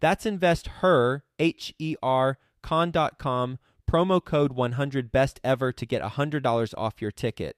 That's 0.00 0.26
investher, 0.26 1.24
H 1.38 1.74
E 1.78 1.96
R, 2.02 2.38
con.com 2.62 3.58
promo 3.90 4.24
code 4.24 4.52
100 4.52 5.10
best 5.10 5.40
ever 5.42 5.72
to 5.72 5.84
get 5.84 6.00
$100 6.02 6.74
off 6.78 7.02
your 7.02 7.10
ticket. 7.10 7.56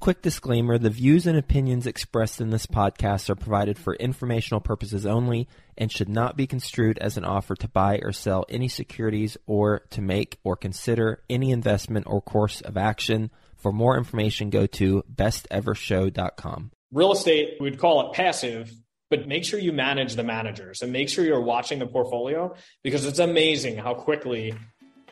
Quick 0.00 0.22
disclaimer 0.22 0.76
the 0.76 0.90
views 0.90 1.26
and 1.26 1.38
opinions 1.38 1.86
expressed 1.86 2.40
in 2.40 2.50
this 2.50 2.66
podcast 2.66 3.30
are 3.30 3.34
provided 3.34 3.78
for 3.78 3.94
informational 3.94 4.60
purposes 4.60 5.06
only 5.06 5.48
and 5.78 5.90
should 5.90 6.08
not 6.08 6.36
be 6.36 6.46
construed 6.46 6.98
as 6.98 7.16
an 7.16 7.24
offer 7.24 7.54
to 7.56 7.68
buy 7.68 7.98
or 8.02 8.12
sell 8.12 8.44
any 8.48 8.68
securities 8.68 9.36
or 9.46 9.80
to 9.90 10.02
make 10.02 10.38
or 10.44 10.56
consider 10.56 11.22
any 11.30 11.50
investment 11.50 12.06
or 12.06 12.20
course 12.20 12.60
of 12.60 12.76
action. 12.76 13.30
For 13.56 13.72
more 13.72 13.96
information, 13.96 14.50
go 14.50 14.66
to 14.66 15.04
bestevershow.com. 15.12 16.70
Real 16.92 17.12
estate, 17.12 17.56
we'd 17.58 17.78
call 17.78 18.06
it 18.06 18.14
passive, 18.14 18.72
but 19.14 19.28
make 19.28 19.44
sure 19.44 19.60
you 19.60 19.72
manage 19.72 20.16
the 20.16 20.24
managers 20.24 20.82
and 20.82 20.92
make 20.92 21.08
sure 21.08 21.24
you're 21.24 21.40
watching 21.40 21.78
the 21.78 21.86
portfolio 21.86 22.52
because 22.82 23.04
it's 23.04 23.20
amazing 23.20 23.76
how 23.76 23.94
quickly 23.94 24.52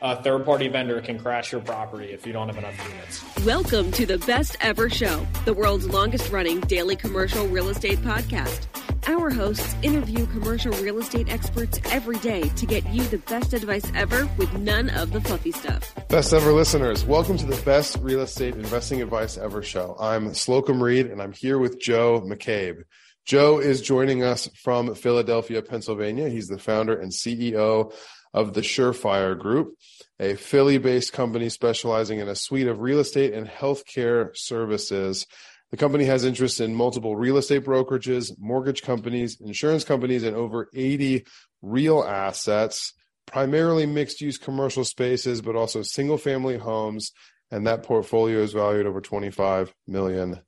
a 0.01 0.21
third 0.21 0.43
party 0.43 0.67
vendor 0.67 0.99
can 0.99 1.17
crash 1.17 1.53
your 1.53 1.61
property 1.61 2.11
if 2.11 2.27
you 2.27 2.33
don't 2.33 2.49
have 2.49 2.57
enough 2.57 2.75
units. 2.89 3.45
Welcome 3.45 3.93
to 3.93 4.05
the 4.05 4.17
Best 4.17 4.57
Ever 4.59 4.89
Show, 4.89 5.25
the 5.45 5.53
world's 5.53 5.87
longest 5.87 6.29
running 6.33 6.59
daily 6.59 6.97
commercial 6.97 7.47
real 7.47 7.69
estate 7.69 7.99
podcast. 7.99 8.67
Our 9.07 9.29
hosts 9.29 9.73
interview 9.83 10.25
commercial 10.25 10.73
real 10.83 10.99
estate 10.99 11.31
experts 11.31 11.79
every 11.85 12.17
day 12.17 12.41
to 12.41 12.65
get 12.65 12.85
you 12.89 13.03
the 13.03 13.19
best 13.19 13.53
advice 13.53 13.89
ever 13.95 14.29
with 14.37 14.51
none 14.57 14.89
of 14.89 15.13
the 15.13 15.21
fluffy 15.21 15.53
stuff. 15.53 15.93
Best 16.09 16.33
ever 16.33 16.51
listeners, 16.51 17.05
welcome 17.05 17.37
to 17.37 17.45
the 17.45 17.61
Best 17.63 17.97
Real 18.01 18.19
Estate 18.19 18.55
Investing 18.55 19.01
Advice 19.01 19.37
Ever 19.37 19.63
show. 19.63 19.95
I'm 19.97 20.31
Slocomb 20.31 20.81
Reed 20.81 21.05
and 21.05 21.21
I'm 21.21 21.31
here 21.31 21.57
with 21.57 21.79
Joe 21.79 22.19
McCabe. 22.19 22.83
Joe 23.25 23.59
is 23.59 23.81
joining 23.81 24.21
us 24.21 24.49
from 24.61 24.95
Philadelphia, 24.95 25.61
Pennsylvania. 25.61 26.27
He's 26.27 26.47
the 26.47 26.57
founder 26.57 26.99
and 26.99 27.11
CEO 27.11 27.93
of 28.33 28.53
the 28.53 28.61
Surefire 28.61 29.37
Group, 29.37 29.75
a 30.19 30.35
Philly 30.35 30.77
based 30.77 31.13
company 31.13 31.47
specializing 31.47 32.19
in 32.19 32.27
a 32.27 32.35
suite 32.35 32.67
of 32.67 32.81
real 32.81 32.99
estate 32.99 33.33
and 33.33 33.47
healthcare 33.47 34.35
services. 34.35 35.25
The 35.71 35.77
company 35.77 36.03
has 36.05 36.25
interest 36.25 36.59
in 36.59 36.75
multiple 36.75 37.15
real 37.15 37.37
estate 37.37 37.63
brokerages, 37.63 38.31
mortgage 38.37 38.81
companies, 38.81 39.39
insurance 39.39 39.85
companies, 39.85 40.23
and 40.23 40.35
over 40.35 40.69
80 40.73 41.25
real 41.61 42.03
assets, 42.03 42.93
primarily 43.25 43.85
mixed 43.85 44.19
use 44.19 44.37
commercial 44.37 44.83
spaces, 44.83 45.41
but 45.41 45.55
also 45.55 45.81
single 45.81 46.17
family 46.17 46.57
homes. 46.57 47.11
And 47.49 47.67
that 47.67 47.83
portfolio 47.83 48.39
is 48.39 48.51
valued 48.51 48.85
over 48.85 48.99
$25 48.99 49.71
million. 49.87 50.41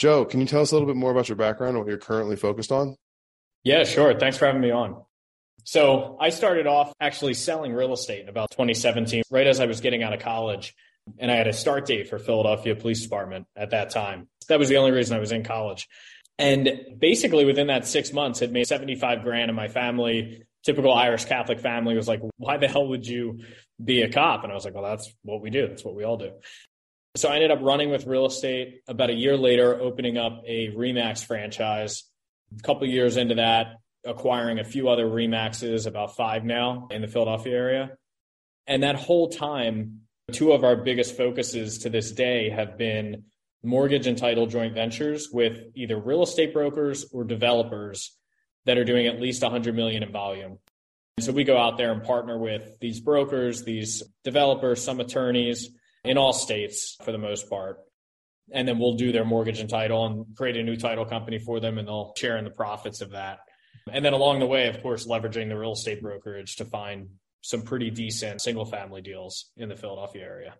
Joe, 0.00 0.24
can 0.24 0.40
you 0.40 0.46
tell 0.46 0.62
us 0.62 0.72
a 0.72 0.74
little 0.74 0.86
bit 0.86 0.96
more 0.96 1.10
about 1.10 1.28
your 1.28 1.36
background 1.36 1.76
and 1.76 1.84
what 1.84 1.88
you're 1.88 1.98
currently 1.98 2.34
focused 2.34 2.72
on? 2.72 2.96
Yeah, 3.64 3.84
sure. 3.84 4.18
Thanks 4.18 4.38
for 4.38 4.46
having 4.46 4.62
me 4.62 4.70
on. 4.70 5.04
So 5.64 6.16
I 6.18 6.30
started 6.30 6.66
off 6.66 6.94
actually 7.02 7.34
selling 7.34 7.74
real 7.74 7.92
estate 7.92 8.22
in 8.22 8.30
about 8.30 8.50
2017, 8.52 9.24
right 9.30 9.46
as 9.46 9.60
I 9.60 9.66
was 9.66 9.82
getting 9.82 10.02
out 10.02 10.14
of 10.14 10.20
college. 10.20 10.74
And 11.18 11.30
I 11.30 11.36
had 11.36 11.46
a 11.48 11.52
start 11.52 11.84
date 11.84 12.08
for 12.08 12.18
Philadelphia 12.18 12.74
Police 12.76 13.02
Department 13.02 13.46
at 13.54 13.72
that 13.72 13.90
time. 13.90 14.28
That 14.48 14.58
was 14.58 14.70
the 14.70 14.78
only 14.78 14.92
reason 14.92 15.14
I 15.14 15.20
was 15.20 15.32
in 15.32 15.44
college. 15.44 15.86
And 16.38 16.70
basically 16.98 17.44
within 17.44 17.66
that 17.66 17.86
six 17.86 18.10
months, 18.10 18.40
had 18.40 18.52
made 18.52 18.66
75 18.66 19.22
grand 19.22 19.50
in 19.50 19.54
my 19.54 19.68
family. 19.68 20.44
Typical 20.64 20.94
Irish 20.94 21.26
Catholic 21.26 21.60
family 21.60 21.94
was 21.94 22.08
like, 22.08 22.22
why 22.38 22.56
the 22.56 22.68
hell 22.68 22.88
would 22.88 23.06
you 23.06 23.40
be 23.82 24.00
a 24.00 24.10
cop? 24.10 24.44
And 24.44 24.52
I 24.52 24.54
was 24.54 24.64
like, 24.64 24.72
well, 24.72 24.84
that's 24.84 25.12
what 25.24 25.42
we 25.42 25.50
do. 25.50 25.68
That's 25.68 25.84
what 25.84 25.94
we 25.94 26.04
all 26.04 26.16
do. 26.16 26.32
So 27.16 27.28
I 27.28 27.34
ended 27.34 27.50
up 27.50 27.58
running 27.60 27.90
with 27.90 28.06
real 28.06 28.26
estate 28.26 28.82
about 28.86 29.10
a 29.10 29.14
year 29.14 29.36
later, 29.36 29.80
opening 29.80 30.16
up 30.16 30.42
a 30.46 30.68
Remax 30.68 31.24
franchise. 31.24 32.04
A 32.56 32.62
couple 32.62 32.86
years 32.86 33.16
into 33.16 33.36
that, 33.36 33.78
acquiring 34.04 34.60
a 34.60 34.64
few 34.64 34.88
other 34.88 35.06
Remaxes, 35.06 35.86
about 35.86 36.16
five 36.16 36.44
now 36.44 36.86
in 36.90 37.02
the 37.02 37.08
Philadelphia 37.08 37.56
area. 37.56 37.90
And 38.68 38.84
that 38.84 38.94
whole 38.94 39.28
time, 39.28 40.02
two 40.30 40.52
of 40.52 40.62
our 40.62 40.76
biggest 40.76 41.16
focuses 41.16 41.78
to 41.78 41.90
this 41.90 42.12
day 42.12 42.50
have 42.50 42.78
been 42.78 43.24
mortgage 43.64 44.06
and 44.06 44.16
title 44.16 44.46
joint 44.46 44.74
ventures 44.74 45.30
with 45.32 45.60
either 45.74 45.98
real 45.98 46.22
estate 46.22 46.52
brokers 46.52 47.06
or 47.12 47.24
developers 47.24 48.16
that 48.66 48.78
are 48.78 48.84
doing 48.84 49.08
at 49.08 49.20
least 49.20 49.42
100 49.42 49.74
million 49.74 50.04
in 50.04 50.12
volume. 50.12 50.58
So 51.18 51.32
we 51.32 51.42
go 51.42 51.58
out 51.58 51.76
there 51.76 51.92
and 51.92 52.04
partner 52.04 52.38
with 52.38 52.78
these 52.80 53.00
brokers, 53.00 53.64
these 53.64 54.04
developers, 54.22 54.82
some 54.82 55.00
attorneys 55.00 55.70
in 56.04 56.18
all 56.18 56.32
states 56.32 56.96
for 57.04 57.12
the 57.12 57.18
most 57.18 57.48
part. 57.48 57.78
And 58.52 58.66
then 58.66 58.78
we'll 58.78 58.94
do 58.94 59.12
their 59.12 59.24
mortgage 59.24 59.60
and 59.60 59.70
title 59.70 60.06
and 60.06 60.26
create 60.36 60.56
a 60.56 60.62
new 60.62 60.76
title 60.76 61.04
company 61.04 61.38
for 61.38 61.60
them 61.60 61.78
and 61.78 61.86
they'll 61.86 62.12
share 62.16 62.36
in 62.36 62.44
the 62.44 62.50
profits 62.50 63.00
of 63.00 63.10
that. 63.10 63.38
And 63.92 64.04
then 64.04 64.12
along 64.12 64.40
the 64.40 64.46
way, 64.46 64.68
of 64.68 64.82
course, 64.82 65.06
leveraging 65.06 65.48
the 65.48 65.58
real 65.58 65.72
estate 65.72 66.02
brokerage 66.02 66.56
to 66.56 66.64
find 66.64 67.08
some 67.42 67.62
pretty 67.62 67.90
decent 67.90 68.42
single 68.42 68.64
family 68.64 69.00
deals 69.00 69.50
in 69.56 69.68
the 69.68 69.76
Philadelphia 69.76 70.22
area. 70.22 70.54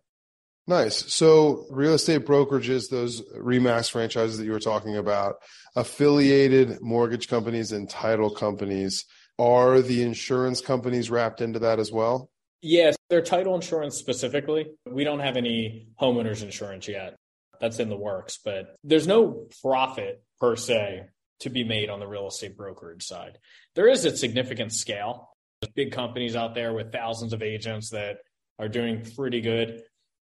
Nice. 0.67 1.13
So, 1.13 1.67
real 1.71 1.95
estate 1.95 2.27
brokerages, 2.27 2.91
those 2.91 3.23
Remax 3.37 3.91
franchises 3.91 4.39
that 4.39 4.45
you 4.45 4.53
were 4.53 4.61
talking 4.61 4.97
about, 4.97 5.37
affiliated 5.75 6.81
mortgage 6.81 7.29
companies 7.29 7.73
and 7.73 7.91
title 7.91 8.31
companies, 8.31 9.05
are 9.39 9.81
the 9.81 10.03
insurance 10.03 10.61
companies 10.61 11.11
wrapped 11.11 11.41
into 11.41 11.59
that 11.61 11.81
as 11.81 11.91
well? 11.91 12.31
Yes, 12.63 12.97
they're 13.09 13.23
title 13.23 13.55
insurance 13.55 13.97
specifically. 13.97 14.67
We 14.87 15.05
don't 15.05 15.21
have 15.21 15.37
any 15.37 15.89
homeowners 16.01 16.43
insurance 16.43 16.89
yet. 16.89 17.17
That's 17.61 17.79
in 17.79 17.89
the 17.89 17.97
works, 17.97 18.39
but 18.45 18.77
there's 18.85 19.07
no 19.07 19.47
profit 19.63 20.23
per 20.41 20.57
se 20.57 21.07
to 21.41 21.51
be 21.51 21.65
made 21.65 21.91
on 21.91 22.01
the 22.01 22.07
real 22.07 22.29
estate 22.29 22.57
brokerage 22.57 23.03
side. 23.03 23.39
There 23.75 23.89
is 23.89 24.05
a 24.05 24.17
significant 24.17 24.73
scale. 24.73 25.31
There's 25.61 25.73
big 25.73 25.93
companies 25.93 26.37
out 26.37 26.55
there 26.55 26.73
with 26.73 26.93
thousands 26.93 27.33
of 27.33 27.43
agents 27.43 27.91
that 27.91 28.19
are 28.59 28.69
doing 28.69 29.05
pretty 29.17 29.41
good. 29.41 29.83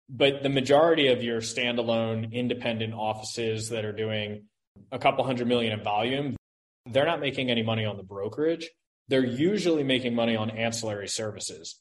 But 0.10 0.44
the 0.44 0.50
majority 0.50 1.08
of 1.08 1.24
your 1.24 1.40
standalone 1.40 2.34
independent 2.34 2.94
offices 2.94 3.70
that 3.70 3.86
are 3.86 3.94
doing 3.94 4.46
a 4.92 5.00
couple 5.00 5.24
hundred 5.24 5.48
million 5.48 5.72
in 5.72 5.84
volume, 5.84 6.36
they're 6.90 7.06
not 7.06 7.22
making 7.22 7.50
any 7.50 7.64
money 7.64 7.86
on 7.86 7.98
the 7.98 8.04
brokerage. 8.04 8.70
They're 9.08 9.26
usually 9.26 9.84
making 9.84 10.16
money 10.16 10.36
on 10.36 10.50
ancillary 10.50 11.08
services. 11.08 11.80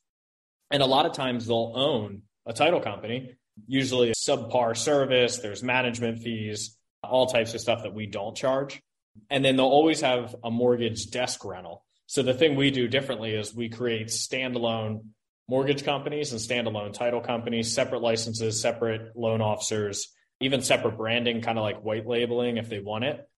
And 0.71 0.83
a 0.83 0.87
lot 0.87 1.07
of 1.07 1.13
times 1.13 1.47
they'll 1.47 1.73
own 1.75 2.23
a 2.47 2.53
title 2.53 2.81
company, 2.81 3.37
usually 3.67 4.11
a 4.11 4.15
subpar 4.15 4.77
service, 4.77 5.39
there's 5.39 5.63
management 5.63 6.23
fees, 6.23 6.77
all 7.03 7.27
types 7.27 7.55
of 7.55 7.61
stuff 7.61 7.83
that 7.83 7.95
we 7.95 8.07
don't 8.07 8.37
charge. 8.37 8.81
And 9.29 9.45
then 9.45 9.57
they'll 9.57 9.67
always 9.67 10.01
have 10.01 10.35
a 10.45 10.51
mortgage 10.51 11.11
desk 11.11 11.45
rental. 11.45 11.85
So 12.07 12.23
the 12.23 12.35
thing 12.35 12.57
we 12.57 12.71
do 12.71 12.89
differently 12.89 13.35
is 13.35 13.55
we 13.55 13.69
create 13.69 14.09
standalone 14.09 15.05
mortgage 15.49 15.85
companies 15.85 16.31
and 16.31 16.41
standalone 16.41 16.93
title 16.93 17.21
companies, 17.21 17.75
separate 17.75 18.03
licenses, 18.03 18.61
separate 18.61 19.17
loan 19.17 19.41
officers, 19.41 20.09
even 20.41 20.63
separate 20.63 20.97
branding, 20.97 21.43
kind 21.43 21.59
of 21.59 21.65
like 21.65 21.83
white 21.83 22.07
labeling 22.07 22.57
if 22.57 22.69
they 22.69 22.79
want 22.79 23.05
it. 23.05 23.29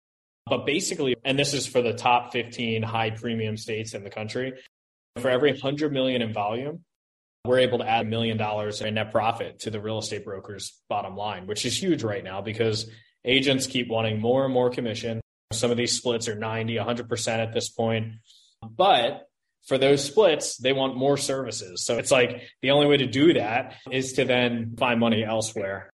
But 0.47 0.67
basically, 0.67 1.17
and 1.25 1.39
this 1.39 1.55
is 1.55 1.67
for 1.67 1.83
the 1.83 1.95
top 1.95 2.33
15 2.33 2.83
high 2.83 3.11
premium 3.11 3.57
states 3.57 3.95
in 3.95 4.05
the 4.05 4.11
country, 4.11 4.55
for 5.19 5.31
every 5.31 5.53
100 5.53 5.93
million 5.93 6.21
in 6.21 6.33
volume, 6.33 6.85
we're 7.45 7.59
able 7.59 7.79
to 7.79 7.89
add 7.89 8.07
a 8.07 8.09
million 8.09 8.37
dollars 8.37 8.81
in 8.81 8.95
net 8.95 9.11
profit 9.11 9.61
to 9.61 9.71
the 9.71 9.81
real 9.81 9.99
estate 9.99 10.25
broker's 10.25 10.81
bottom 10.89 11.17
line, 11.17 11.47
which 11.47 11.67
is 11.67 11.81
huge 11.81 12.05
right 12.05 12.23
now 12.23 12.41
because 12.41 12.89
agents 13.25 13.67
keep 13.67 13.89
wanting 13.89 14.21
more 14.21 14.45
and 14.45 14.55
more 14.55 14.71
commission. 14.71 15.21
Some 15.53 15.71
of 15.71 15.77
these 15.77 15.97
splits 15.97 16.29
are 16.29 16.37
90, 16.37 16.77
100% 16.77 17.29
at 17.29 17.53
this 17.53 17.69
point. 17.69 18.15
But 18.63 19.27
for 19.67 19.77
those 19.77 20.05
splits, 20.05 20.57
they 20.57 20.73
want 20.73 20.97
more 20.97 21.17
services. 21.17 21.85
So 21.85 21.99
it's 21.99 22.13
like 22.13 22.43
the 22.63 22.71
only 22.71 22.87
way 22.87 22.99
to 22.99 23.07
do 23.07 23.35
that 23.35 23.75
is 23.91 24.13
to 24.15 24.25
then 24.25 24.77
find 24.79 25.01
money 25.01 25.25
elsewhere. 25.25 25.91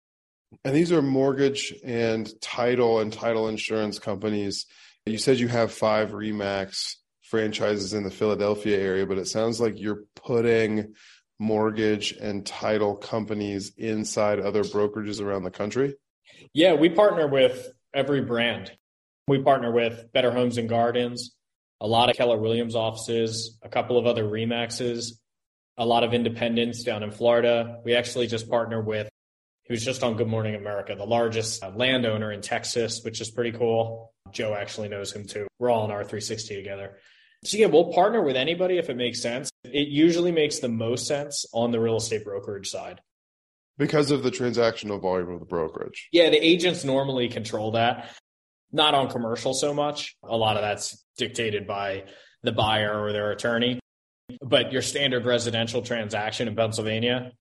And 0.64 0.74
these 0.74 0.92
are 0.92 1.02
mortgage 1.02 1.74
and 1.82 2.30
title 2.42 3.00
and 3.00 3.12
title 3.12 3.48
insurance 3.48 3.98
companies. 3.98 4.66
You 5.06 5.18
said 5.18 5.38
you 5.38 5.48
have 5.48 5.72
five 5.72 6.10
REMAX 6.10 6.96
franchises 7.22 7.94
in 7.94 8.04
the 8.04 8.10
Philadelphia 8.10 8.78
area, 8.78 9.06
but 9.06 9.18
it 9.18 9.28
sounds 9.28 9.60
like 9.60 9.78
you're 9.78 10.04
putting 10.14 10.94
mortgage 11.38 12.12
and 12.12 12.44
title 12.44 12.96
companies 12.96 13.72
inside 13.76 14.40
other 14.40 14.64
brokerages 14.64 15.20
around 15.20 15.44
the 15.44 15.50
country. 15.50 15.94
Yeah, 16.52 16.74
we 16.74 16.88
partner 16.88 17.26
with 17.26 17.68
every 17.94 18.22
brand. 18.22 18.72
We 19.26 19.42
partner 19.42 19.70
with 19.70 20.12
Better 20.12 20.30
Homes 20.30 20.58
and 20.58 20.68
Gardens, 20.68 21.34
a 21.80 21.86
lot 21.86 22.10
of 22.10 22.16
Keller 22.16 22.38
Williams 22.38 22.74
offices, 22.74 23.58
a 23.62 23.68
couple 23.68 23.98
of 23.98 24.06
other 24.06 24.24
Remaxes, 24.24 25.12
a 25.76 25.86
lot 25.86 26.02
of 26.02 26.14
independents 26.14 26.82
down 26.82 27.02
in 27.02 27.10
Florida. 27.10 27.80
We 27.84 27.94
actually 27.94 28.26
just 28.26 28.48
partner 28.50 28.80
with, 28.80 29.08
he 29.64 29.72
was 29.72 29.84
just 29.84 30.02
on 30.02 30.16
Good 30.16 30.28
Morning 30.28 30.54
America, 30.54 30.94
the 30.96 31.04
largest 31.04 31.62
uh, 31.62 31.70
landowner 31.70 32.32
in 32.32 32.40
Texas, 32.40 33.02
which 33.04 33.20
is 33.20 33.30
pretty 33.30 33.52
cool. 33.52 34.12
Joe 34.32 34.54
actually 34.54 34.88
knows 34.88 35.12
him 35.12 35.26
too. 35.26 35.46
We're 35.58 35.70
all 35.70 35.84
in 35.84 35.90
R360 35.90 36.48
together. 36.48 36.98
So 37.44 37.56
yeah, 37.56 37.66
we'll 37.66 37.92
partner 37.92 38.22
with 38.22 38.36
anybody 38.36 38.78
if 38.78 38.90
it 38.90 38.96
makes 38.96 39.22
sense. 39.22 39.50
It 39.64 39.88
usually 39.88 40.32
makes 40.32 40.58
the 40.58 40.68
most 40.68 41.06
sense 41.06 41.46
on 41.52 41.70
the 41.70 41.80
real 41.80 41.96
estate 41.96 42.24
brokerage 42.24 42.68
side. 42.68 43.00
Because 43.76 44.10
of 44.10 44.24
the 44.24 44.30
transactional 44.30 45.00
volume 45.00 45.30
of 45.30 45.38
the 45.38 45.46
brokerage. 45.46 46.08
Yeah, 46.10 46.30
the 46.30 46.44
agents 46.44 46.84
normally 46.84 47.28
control 47.28 47.72
that. 47.72 48.10
Not 48.72 48.94
on 48.94 49.08
commercial 49.08 49.54
so 49.54 49.72
much. 49.72 50.16
A 50.24 50.36
lot 50.36 50.56
of 50.56 50.62
that's 50.62 51.04
dictated 51.16 51.66
by 51.66 52.04
the 52.42 52.52
buyer 52.52 53.00
or 53.00 53.12
their 53.12 53.30
attorney. 53.30 53.78
But 54.42 54.72
your 54.72 54.82
standard 54.82 55.24
residential 55.24 55.80
transaction 55.80 56.48
in 56.48 56.56
Pennsylvania, 56.56 57.32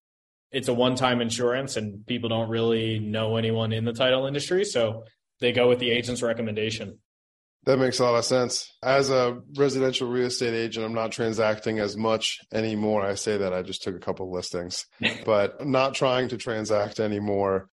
it's 0.51 0.67
a 0.67 0.73
one 0.73 0.95
time 0.95 1.21
insurance 1.21 1.75
and 1.75 2.05
people 2.05 2.29
don't 2.29 2.49
really 2.49 2.99
know 2.99 3.35
anyone 3.35 3.73
in 3.73 3.83
the 3.83 3.93
title 3.93 4.27
industry. 4.27 4.63
So 4.63 5.05
they 5.39 5.51
go 5.51 5.67
with 5.67 5.79
the 5.79 5.91
agent's 5.91 6.21
recommendation. 6.21 6.99
That 7.67 7.79
makes 7.79 7.99
a 7.99 8.05
lot 8.05 8.15
of 8.15 8.23
sense. 8.23 8.71
As 8.81 9.09
a 9.09 9.41
residential 9.57 10.07
real 10.07 10.27
estate 10.27 10.53
agent, 10.53 10.85
I'm 10.85 10.93
not 10.93 11.11
transacting 11.11 11.79
as 11.79 11.97
much 11.97 12.39
anymore. 12.53 13.05
I 13.05 13.15
say 13.15 13.35
that 13.39 13.53
I 13.53 13.61
just 13.61 13.83
took 13.83 13.93
a 13.93 13.99
couple 13.99 14.31
listings, 14.31 14.85
but 15.25 15.67
not 15.67 15.93
trying 15.93 16.29
to 16.29 16.37
transact 16.37 17.01
anymore. 17.01 17.69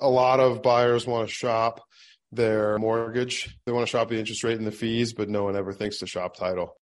A 0.00 0.08
lot 0.08 0.40
of 0.40 0.62
buyers 0.62 1.06
want 1.06 1.28
to 1.28 1.34
shop 1.34 1.82
their 2.32 2.78
mortgage. 2.78 3.54
They 3.66 3.72
want 3.72 3.86
to 3.86 3.90
shop 3.90 4.08
the 4.08 4.18
interest 4.18 4.44
rate 4.44 4.56
and 4.56 4.66
the 4.66 4.72
fees, 4.72 5.12
but 5.12 5.28
no 5.28 5.44
one 5.44 5.56
ever 5.56 5.74
thinks 5.74 5.98
to 5.98 6.06
shop 6.06 6.36
title. 6.36 6.78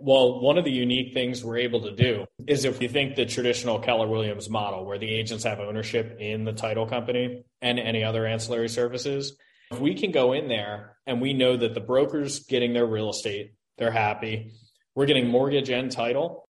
Well, 0.00 0.40
one 0.40 0.58
of 0.58 0.64
the 0.64 0.72
unique 0.72 1.14
things 1.14 1.44
we're 1.44 1.58
able 1.58 1.82
to 1.82 1.94
do 1.94 2.24
is 2.48 2.64
if 2.64 2.82
you 2.82 2.88
think 2.88 3.14
the 3.14 3.26
traditional 3.26 3.78
Keller 3.78 4.08
Williams 4.08 4.50
model, 4.50 4.84
where 4.84 4.98
the 4.98 5.14
agents 5.14 5.44
have 5.44 5.60
ownership 5.60 6.16
in 6.18 6.42
the 6.42 6.52
title 6.52 6.86
company 6.86 7.44
and 7.62 7.78
any 7.78 8.02
other 8.02 8.26
ancillary 8.26 8.68
services, 8.68 9.36
if 9.70 9.78
we 9.78 9.94
can 9.94 10.10
go 10.10 10.32
in 10.32 10.48
there 10.48 10.96
and 11.06 11.20
we 11.20 11.32
know 11.32 11.56
that 11.56 11.74
the 11.74 11.80
broker's 11.80 12.40
getting 12.40 12.72
their 12.72 12.86
real 12.86 13.10
estate, 13.10 13.54
they're 13.78 13.90
happy, 13.90 14.52
we're 14.94 15.06
getting 15.06 15.28
mortgage 15.28 15.70
and 15.70 15.90
title, 15.90 16.48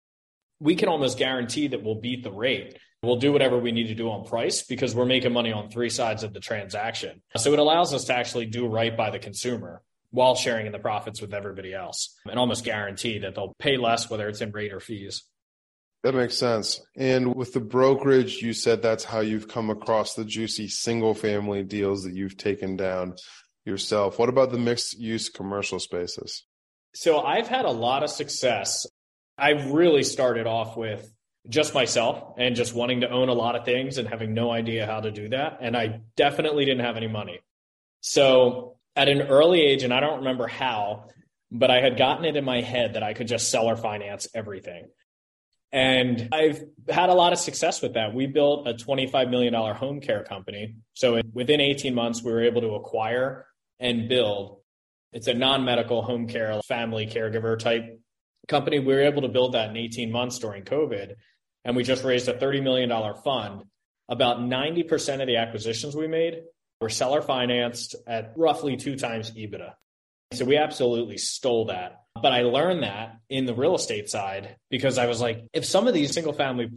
we 0.59 0.75
can 0.75 0.89
almost 0.89 1.17
guarantee 1.17 1.67
that 1.67 1.83
we'll 1.83 1.99
beat 1.99 2.23
the 2.23 2.31
rate. 2.31 2.77
We'll 3.03 3.17
do 3.17 3.31
whatever 3.31 3.59
we 3.59 3.71
need 3.71 3.87
to 3.87 3.95
do 3.95 4.09
on 4.09 4.25
price 4.25 4.63
because 4.63 4.95
we're 4.95 5.05
making 5.05 5.31
money 5.31 5.51
on 5.51 5.69
three 5.69 5.89
sides 5.89 6.23
of 6.23 6.33
the 6.33 6.39
transaction. 6.39 7.21
So 7.35 7.53
it 7.53 7.59
allows 7.59 7.93
us 7.93 8.05
to 8.05 8.15
actually 8.15 8.47
do 8.47 8.67
right 8.67 8.95
by 8.95 9.11
the 9.11 9.19
consumer 9.19 9.83
while 10.09 10.35
sharing 10.35 10.65
in 10.65 10.71
the 10.71 10.79
profits 10.79 11.21
with 11.21 11.33
everybody 11.33 11.73
else 11.73 12.17
and 12.25 12.39
almost 12.39 12.63
guarantee 12.63 13.19
that 13.19 13.35
they'll 13.35 13.55
pay 13.59 13.77
less, 13.77 14.09
whether 14.09 14.27
it's 14.27 14.41
in 14.41 14.51
rate 14.51 14.73
or 14.73 14.79
fees. 14.79 15.23
That 16.07 16.15
makes 16.15 16.37
sense. 16.37 16.79
And 16.95 17.35
with 17.35 17.51
the 17.51 17.59
brokerage, 17.59 18.41
you 18.41 18.53
said 18.53 18.81
that's 18.81 19.03
how 19.03 19.19
you've 19.19 19.49
come 19.49 19.69
across 19.69 20.13
the 20.13 20.23
juicy 20.23 20.69
single 20.69 21.13
family 21.13 21.63
deals 21.63 22.03
that 22.03 22.13
you've 22.13 22.37
taken 22.37 22.77
down 22.77 23.15
yourself. 23.65 24.17
What 24.17 24.29
about 24.29 24.51
the 24.53 24.57
mixed 24.57 24.97
use 24.97 25.27
commercial 25.27 25.81
spaces? 25.81 26.45
So 26.95 27.19
I've 27.19 27.49
had 27.49 27.65
a 27.65 27.71
lot 27.71 28.03
of 28.03 28.09
success. 28.09 28.85
I 29.37 29.49
really 29.49 30.03
started 30.03 30.47
off 30.47 30.77
with 30.77 31.11
just 31.49 31.73
myself 31.73 32.35
and 32.37 32.55
just 32.55 32.73
wanting 32.73 33.01
to 33.01 33.09
own 33.09 33.27
a 33.27 33.33
lot 33.33 33.57
of 33.57 33.65
things 33.65 33.97
and 33.97 34.07
having 34.07 34.33
no 34.33 34.49
idea 34.49 34.85
how 34.85 35.01
to 35.01 35.11
do 35.11 35.27
that. 35.27 35.57
And 35.59 35.75
I 35.75 35.99
definitely 36.15 36.63
didn't 36.63 36.85
have 36.85 36.95
any 36.95 37.09
money. 37.09 37.41
So 37.99 38.77
at 38.95 39.09
an 39.09 39.23
early 39.23 39.59
age, 39.59 39.83
and 39.83 39.93
I 39.93 39.99
don't 39.99 40.19
remember 40.19 40.47
how, 40.47 41.09
but 41.51 41.69
I 41.69 41.81
had 41.81 41.97
gotten 41.97 42.23
it 42.23 42.37
in 42.37 42.45
my 42.45 42.61
head 42.61 42.93
that 42.93 43.03
I 43.03 43.13
could 43.13 43.27
just 43.27 43.51
seller 43.51 43.75
finance 43.75 44.29
everything. 44.33 44.87
And 45.71 46.29
I've 46.31 46.63
had 46.87 47.09
a 47.09 47.13
lot 47.13 47.33
of 47.33 47.39
success 47.39 47.81
with 47.81 47.95
that. 47.95 48.13
We 48.13 48.25
built 48.25 48.67
a 48.67 48.73
$25 48.73 49.29
million 49.29 49.53
home 49.53 49.99
care 49.99 50.23
company. 50.23 50.77
So 50.93 51.21
within 51.33 51.59
18 51.59 51.93
months, 51.93 52.23
we 52.23 52.31
were 52.31 52.43
able 52.43 52.61
to 52.61 52.75
acquire 52.75 53.45
and 53.79 54.07
build. 54.07 54.61
It's 55.11 55.27
a 55.27 55.33
non 55.33 55.65
medical 55.65 56.01
home 56.01 56.27
care, 56.27 56.59
family 56.67 57.05
caregiver 57.07 57.59
type 57.59 57.99
company. 58.47 58.79
We 58.79 58.93
were 58.93 59.01
able 59.01 59.23
to 59.23 59.27
build 59.27 59.53
that 59.53 59.69
in 59.69 59.77
18 59.77 60.11
months 60.11 60.39
during 60.39 60.63
COVID 60.63 61.15
and 61.67 61.75
we 61.75 61.83
just 61.83 62.05
raised 62.05 62.29
a 62.29 62.33
$30 62.33 62.63
million 62.63 62.89
fund. 63.23 63.63
About 64.07 64.39
90% 64.39 65.21
of 65.21 65.27
the 65.27 65.35
acquisitions 65.35 65.97
we 65.97 66.07
made 66.07 66.43
were 66.79 66.87
seller 66.87 67.21
financed 67.21 67.93
at 68.07 68.31
roughly 68.37 68.77
two 68.77 68.95
times 68.95 69.31
EBITDA. 69.31 69.73
So 70.33 70.45
we 70.45 70.57
absolutely 70.57 71.17
stole 71.17 71.65
that. 71.65 72.01
But 72.21 72.33
I 72.33 72.41
learned 72.41 72.83
that 72.83 73.17
in 73.29 73.45
the 73.45 73.53
real 73.53 73.75
estate 73.75 74.09
side 74.09 74.57
because 74.69 74.97
I 74.97 75.05
was 75.05 75.21
like, 75.21 75.45
if 75.53 75.65
some 75.65 75.87
of 75.87 75.93
these 75.93 76.13
single 76.13 76.33
family 76.33 76.69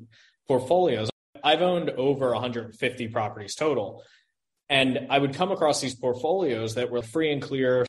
portfolios, 0.46 1.10
I've 1.42 1.62
owned 1.62 1.90
over 1.90 2.32
150 2.32 3.08
properties 3.08 3.54
total. 3.54 4.04
And 4.68 5.06
I 5.10 5.18
would 5.18 5.34
come 5.34 5.50
across 5.50 5.80
these 5.80 5.94
portfolios 5.94 6.74
that 6.76 6.90
were 6.90 7.02
free 7.02 7.32
and 7.32 7.42
clear. 7.42 7.86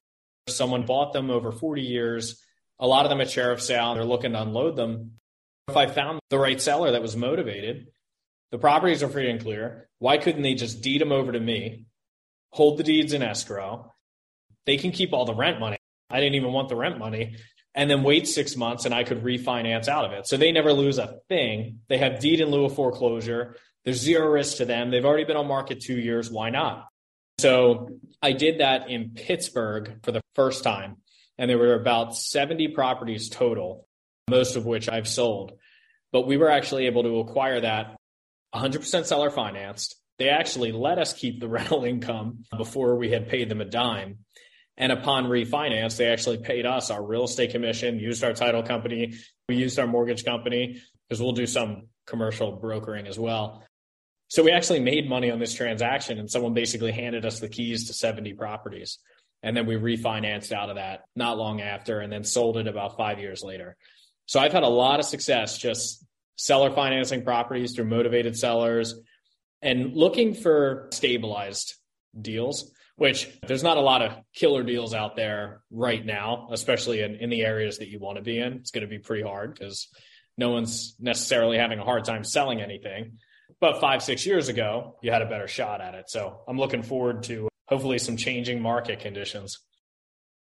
Someone 0.48 0.86
bought 0.86 1.14
them 1.14 1.30
over 1.30 1.52
40 1.52 1.82
years, 1.82 2.42
a 2.80 2.88
lot 2.88 3.06
of 3.06 3.10
them 3.10 3.22
at 3.22 3.30
sheriff 3.30 3.62
sale. 3.62 3.94
They're 3.94 4.04
looking 4.04 4.32
to 4.32 4.42
unload 4.42 4.76
them. 4.76 5.20
If 5.68 5.78
I 5.78 5.86
found 5.86 6.20
the 6.30 6.40
right 6.40 6.60
seller 6.60 6.92
that 6.92 7.02
was 7.02 7.16
motivated, 7.16 7.88
the 8.52 8.58
properties 8.58 9.04
are 9.04 9.10
free 9.10 9.30
and 9.30 9.40
clear. 9.40 9.88
Why 10.00 10.18
couldn't 10.18 10.42
they 10.42 10.56
just 10.56 10.82
deed 10.82 11.00
them 11.00 11.12
over 11.12 11.32
to 11.32 11.40
me, 11.40 11.86
hold 12.50 12.80
the 12.80 12.84
deeds 12.84 13.14
in 13.14 13.22
escrow? 13.22 13.91
They 14.66 14.78
can 14.78 14.92
keep 14.92 15.14
all 15.14 15.26
the 15.26 15.36
rent 15.36 15.60
money. 15.60 15.78
I 16.10 16.20
didn't 16.20 16.36
even 16.36 16.52
want 16.52 16.70
the 16.70 16.76
rent 16.76 17.00
money. 17.00 17.36
And 17.74 17.90
then 17.90 18.04
wait 18.04 18.28
six 18.28 18.58
months 18.58 18.86
and 18.86 18.94
I 18.94 19.04
could 19.04 19.24
refinance 19.24 19.88
out 19.88 20.06
of 20.06 20.12
it. 20.12 20.28
So 20.28 20.36
they 20.36 20.52
never 20.52 20.74
lose 20.74 20.98
a 20.98 21.20
thing. 21.30 21.80
They 21.88 21.98
have 22.00 22.20
deed 22.20 22.42
in 22.42 22.50
lieu 22.50 22.66
of 22.66 22.76
foreclosure. 22.76 23.56
There's 23.86 24.00
zero 24.00 24.28
risk 24.28 24.58
to 24.58 24.66
them. 24.66 24.92
They've 24.92 25.06
already 25.06 25.24
been 25.24 25.38
on 25.38 25.48
market 25.48 25.80
two 25.80 25.98
years. 25.98 26.30
Why 26.30 26.50
not? 26.50 26.88
So 27.40 27.90
I 28.22 28.34
did 28.34 28.60
that 28.60 28.90
in 28.90 29.12
Pittsburgh 29.16 30.00
for 30.04 30.12
the 30.12 30.22
first 30.36 30.64
time. 30.64 30.98
And 31.38 31.50
there 31.50 31.58
were 31.58 31.74
about 31.74 32.16
70 32.16 32.70
properties 32.70 33.30
total 33.30 33.88
most 34.32 34.56
of 34.56 34.66
which 34.66 34.90
I've 34.90 35.08
sold. 35.08 35.52
But 36.12 36.26
we 36.26 36.38
were 36.38 36.50
actually 36.50 36.88
able 36.88 37.04
to 37.04 37.20
acquire 37.20 37.62
that 37.62 37.98
100% 38.56 39.06
seller 39.06 39.30
financed. 39.30 39.96
They 40.18 40.30
actually 40.30 40.72
let 40.72 40.98
us 40.98 41.14
keep 41.14 41.40
the 41.40 41.50
rental 41.58 41.84
income 41.84 42.46
before 42.58 42.96
we 42.96 43.12
had 43.12 43.30
paid 43.30 43.50
them 43.50 43.62
a 43.62 43.66
dime. 43.66 44.20
And 44.78 44.92
upon 44.92 45.26
refinance, 45.26 45.98
they 45.98 46.08
actually 46.08 46.38
paid 46.38 46.66
us 46.66 46.90
our 46.90 47.04
real 47.04 47.26
estate 47.26 47.52
commission, 47.52 48.00
used 48.00 48.24
our 48.24 48.34
title 48.34 48.64
company, 48.64 49.14
we 49.48 49.56
used 49.56 49.78
our 49.80 49.88
mortgage 49.88 50.24
company 50.24 50.82
because 51.08 51.22
we'll 51.22 51.34
do 51.34 51.46
some 51.46 51.88
commercial 52.08 52.54
brokering 52.54 53.08
as 53.08 53.20
well. 53.20 53.64
So 54.30 54.44
we 54.44 54.52
actually 54.52 54.80
made 54.80 55.10
money 55.10 55.30
on 55.30 55.40
this 55.40 55.54
transaction, 55.54 56.18
and 56.18 56.32
someone 56.32 56.54
basically 56.54 56.94
handed 56.94 57.26
us 57.26 57.42
the 57.42 57.50
keys 57.50 57.88
to 57.88 57.94
70 57.94 58.34
properties. 58.34 58.98
And 59.44 59.58
then 59.58 59.66
we 59.66 59.76
refinanced 59.76 60.54
out 60.54 60.70
of 60.70 60.78
that 60.78 61.02
not 61.16 61.38
long 61.38 61.62
after 61.62 62.00
and 62.00 62.12
then 62.12 62.24
sold 62.24 62.58
it 62.58 62.68
about 62.68 62.96
five 62.96 63.20
years 63.20 63.44
later. 63.44 63.76
So 64.28 64.40
I've 64.40 64.54
had 64.54 64.64
a 64.64 64.70
lot 64.70 65.00
of 65.00 65.06
success 65.06 65.58
just 65.58 66.06
seller 66.38 66.72
financing 66.72 67.24
properties 67.24 67.76
through 67.76 67.86
motivated 67.86 68.38
sellers 68.38 68.96
and 69.62 69.94
looking 69.96 70.34
for 70.34 70.88
stabilized 70.92 71.76
deals, 72.20 72.72
which 73.02 73.28
there's 73.48 73.64
not 73.64 73.78
a 73.78 73.82
lot 73.82 74.04
of 74.04 74.12
killer 74.32 74.62
deals 74.62 74.94
out 74.94 75.16
there 75.16 75.64
right 75.72 76.06
now, 76.06 76.48
especially 76.52 77.02
in, 77.02 77.16
in 77.16 77.32
the 77.32 77.42
areas 77.42 77.80
that 77.80 77.88
you 77.88 77.98
want 77.98 78.18
to 78.18 78.22
be 78.22 78.38
in. 78.38 78.54
It's 78.54 78.70
going 78.70 78.84
to 78.84 78.88
be 78.88 79.00
pretty 79.00 79.24
hard 79.24 79.56
because 79.56 79.88
no 80.38 80.52
one's 80.52 80.96
necessarily 81.00 81.58
having 81.58 81.80
a 81.80 81.84
hard 81.84 82.06
time 82.06 82.24
selling 82.24 82.62
anything. 82.62 83.14
But 83.60 83.82
five, 83.82 84.04
six 84.04 84.24
years 84.24 84.50
ago, 84.50 84.98
you 85.02 85.12
had 85.12 85.24
a 85.24 85.26
better 85.26 85.48
shot 85.48 85.82
at 85.82 85.96
it. 85.96 86.12
So 86.12 86.42
I'm 86.48 86.60
looking 86.60 86.84
forward 86.84 87.24
to 87.24 87.50
hopefully 87.68 87.98
some 87.98 88.18
changing 88.18 88.62
market 88.62 89.00
conditions. 89.00 89.58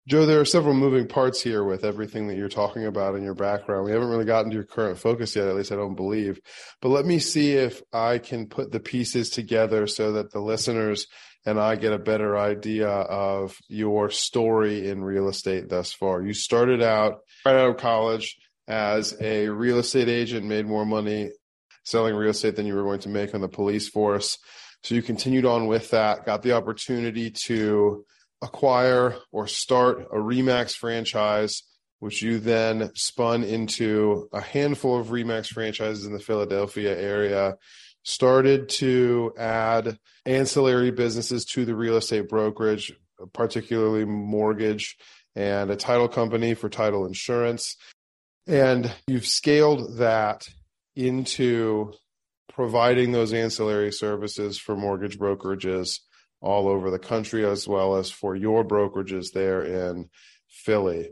Joe, 0.06 0.26
there 0.26 0.40
are 0.40 0.44
several 0.44 0.74
moving 0.74 1.08
parts 1.08 1.40
here 1.40 1.64
with 1.64 1.82
everything 1.82 2.28
that 2.28 2.36
you're 2.36 2.50
talking 2.50 2.84
about 2.84 3.14
in 3.14 3.22
your 3.22 3.34
background. 3.34 3.86
We 3.86 3.92
haven't 3.92 4.08
really 4.08 4.26
gotten 4.26 4.50
to 4.50 4.54
your 4.54 4.64
current 4.64 4.98
focus 4.98 5.34
yet, 5.34 5.48
at 5.48 5.56
least 5.56 5.72
I 5.72 5.76
don't 5.76 5.94
believe. 5.94 6.40
But 6.82 6.90
let 6.90 7.06
me 7.06 7.20
see 7.20 7.52
if 7.52 7.80
I 7.90 8.18
can 8.18 8.48
put 8.48 8.70
the 8.70 8.80
pieces 8.80 9.30
together 9.30 9.86
so 9.86 10.12
that 10.12 10.30
the 10.30 10.40
listeners 10.40 11.06
and 11.46 11.58
I 11.58 11.76
get 11.76 11.92
a 11.92 11.98
better 11.98 12.38
idea 12.38 12.88
of 12.88 13.56
your 13.68 14.10
story 14.10 14.88
in 14.88 15.02
real 15.02 15.28
estate 15.28 15.68
thus 15.68 15.92
far. 15.92 16.22
You 16.22 16.34
started 16.34 16.82
out 16.82 17.20
right 17.44 17.56
out 17.56 17.70
of 17.70 17.76
college 17.78 18.36
as 18.68 19.16
a 19.20 19.48
real 19.48 19.78
estate 19.78 20.08
agent, 20.08 20.46
made 20.46 20.66
more 20.66 20.86
money 20.86 21.32
selling 21.84 22.14
real 22.14 22.30
estate 22.30 22.56
than 22.56 22.66
you 22.66 22.74
were 22.74 22.84
going 22.84 23.00
to 23.00 23.08
make 23.08 23.34
on 23.34 23.40
the 23.40 23.48
police 23.48 23.88
force. 23.88 24.38
So 24.82 24.94
you 24.94 25.02
continued 25.02 25.44
on 25.44 25.66
with 25.66 25.90
that, 25.90 26.24
got 26.24 26.42
the 26.42 26.52
opportunity 26.52 27.30
to 27.46 28.04
acquire 28.42 29.16
or 29.32 29.46
start 29.46 30.08
a 30.12 30.16
Remax 30.16 30.74
franchise, 30.74 31.62
which 31.98 32.22
you 32.22 32.38
then 32.38 32.90
spun 32.94 33.44
into 33.44 34.28
a 34.32 34.40
handful 34.40 34.98
of 34.98 35.08
Remax 35.08 35.48
franchises 35.48 36.06
in 36.06 36.12
the 36.12 36.20
Philadelphia 36.20 36.98
area, 36.98 37.56
started 38.10 38.68
to 38.68 39.32
add 39.38 39.98
ancillary 40.26 40.90
businesses 40.90 41.44
to 41.44 41.64
the 41.64 41.74
real 41.74 41.96
estate 41.96 42.28
brokerage, 42.28 42.92
particularly 43.32 44.04
mortgage 44.04 44.96
and 45.36 45.70
a 45.70 45.76
title 45.76 46.08
company 46.08 46.54
for 46.54 46.68
title 46.68 47.06
insurance. 47.06 47.76
And 48.46 48.92
you've 49.06 49.26
scaled 49.26 49.98
that 49.98 50.48
into 50.96 51.92
providing 52.52 53.12
those 53.12 53.32
ancillary 53.32 53.92
services 53.92 54.58
for 54.58 54.76
mortgage 54.76 55.18
brokerages 55.18 56.00
all 56.40 56.68
over 56.68 56.90
the 56.90 56.98
country, 56.98 57.44
as 57.44 57.68
well 57.68 57.96
as 57.96 58.10
for 58.10 58.34
your 58.34 58.64
brokerages 58.64 59.32
there 59.32 59.62
in 59.62 60.08
Philly. 60.48 61.10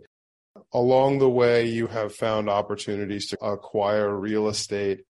Along 0.72 1.18
the 1.18 1.30
way, 1.30 1.66
you 1.66 1.86
have 1.86 2.14
found 2.14 2.50
opportunities 2.50 3.28
to 3.28 3.44
acquire 3.44 4.12
real 4.12 4.48
estate 4.48 5.02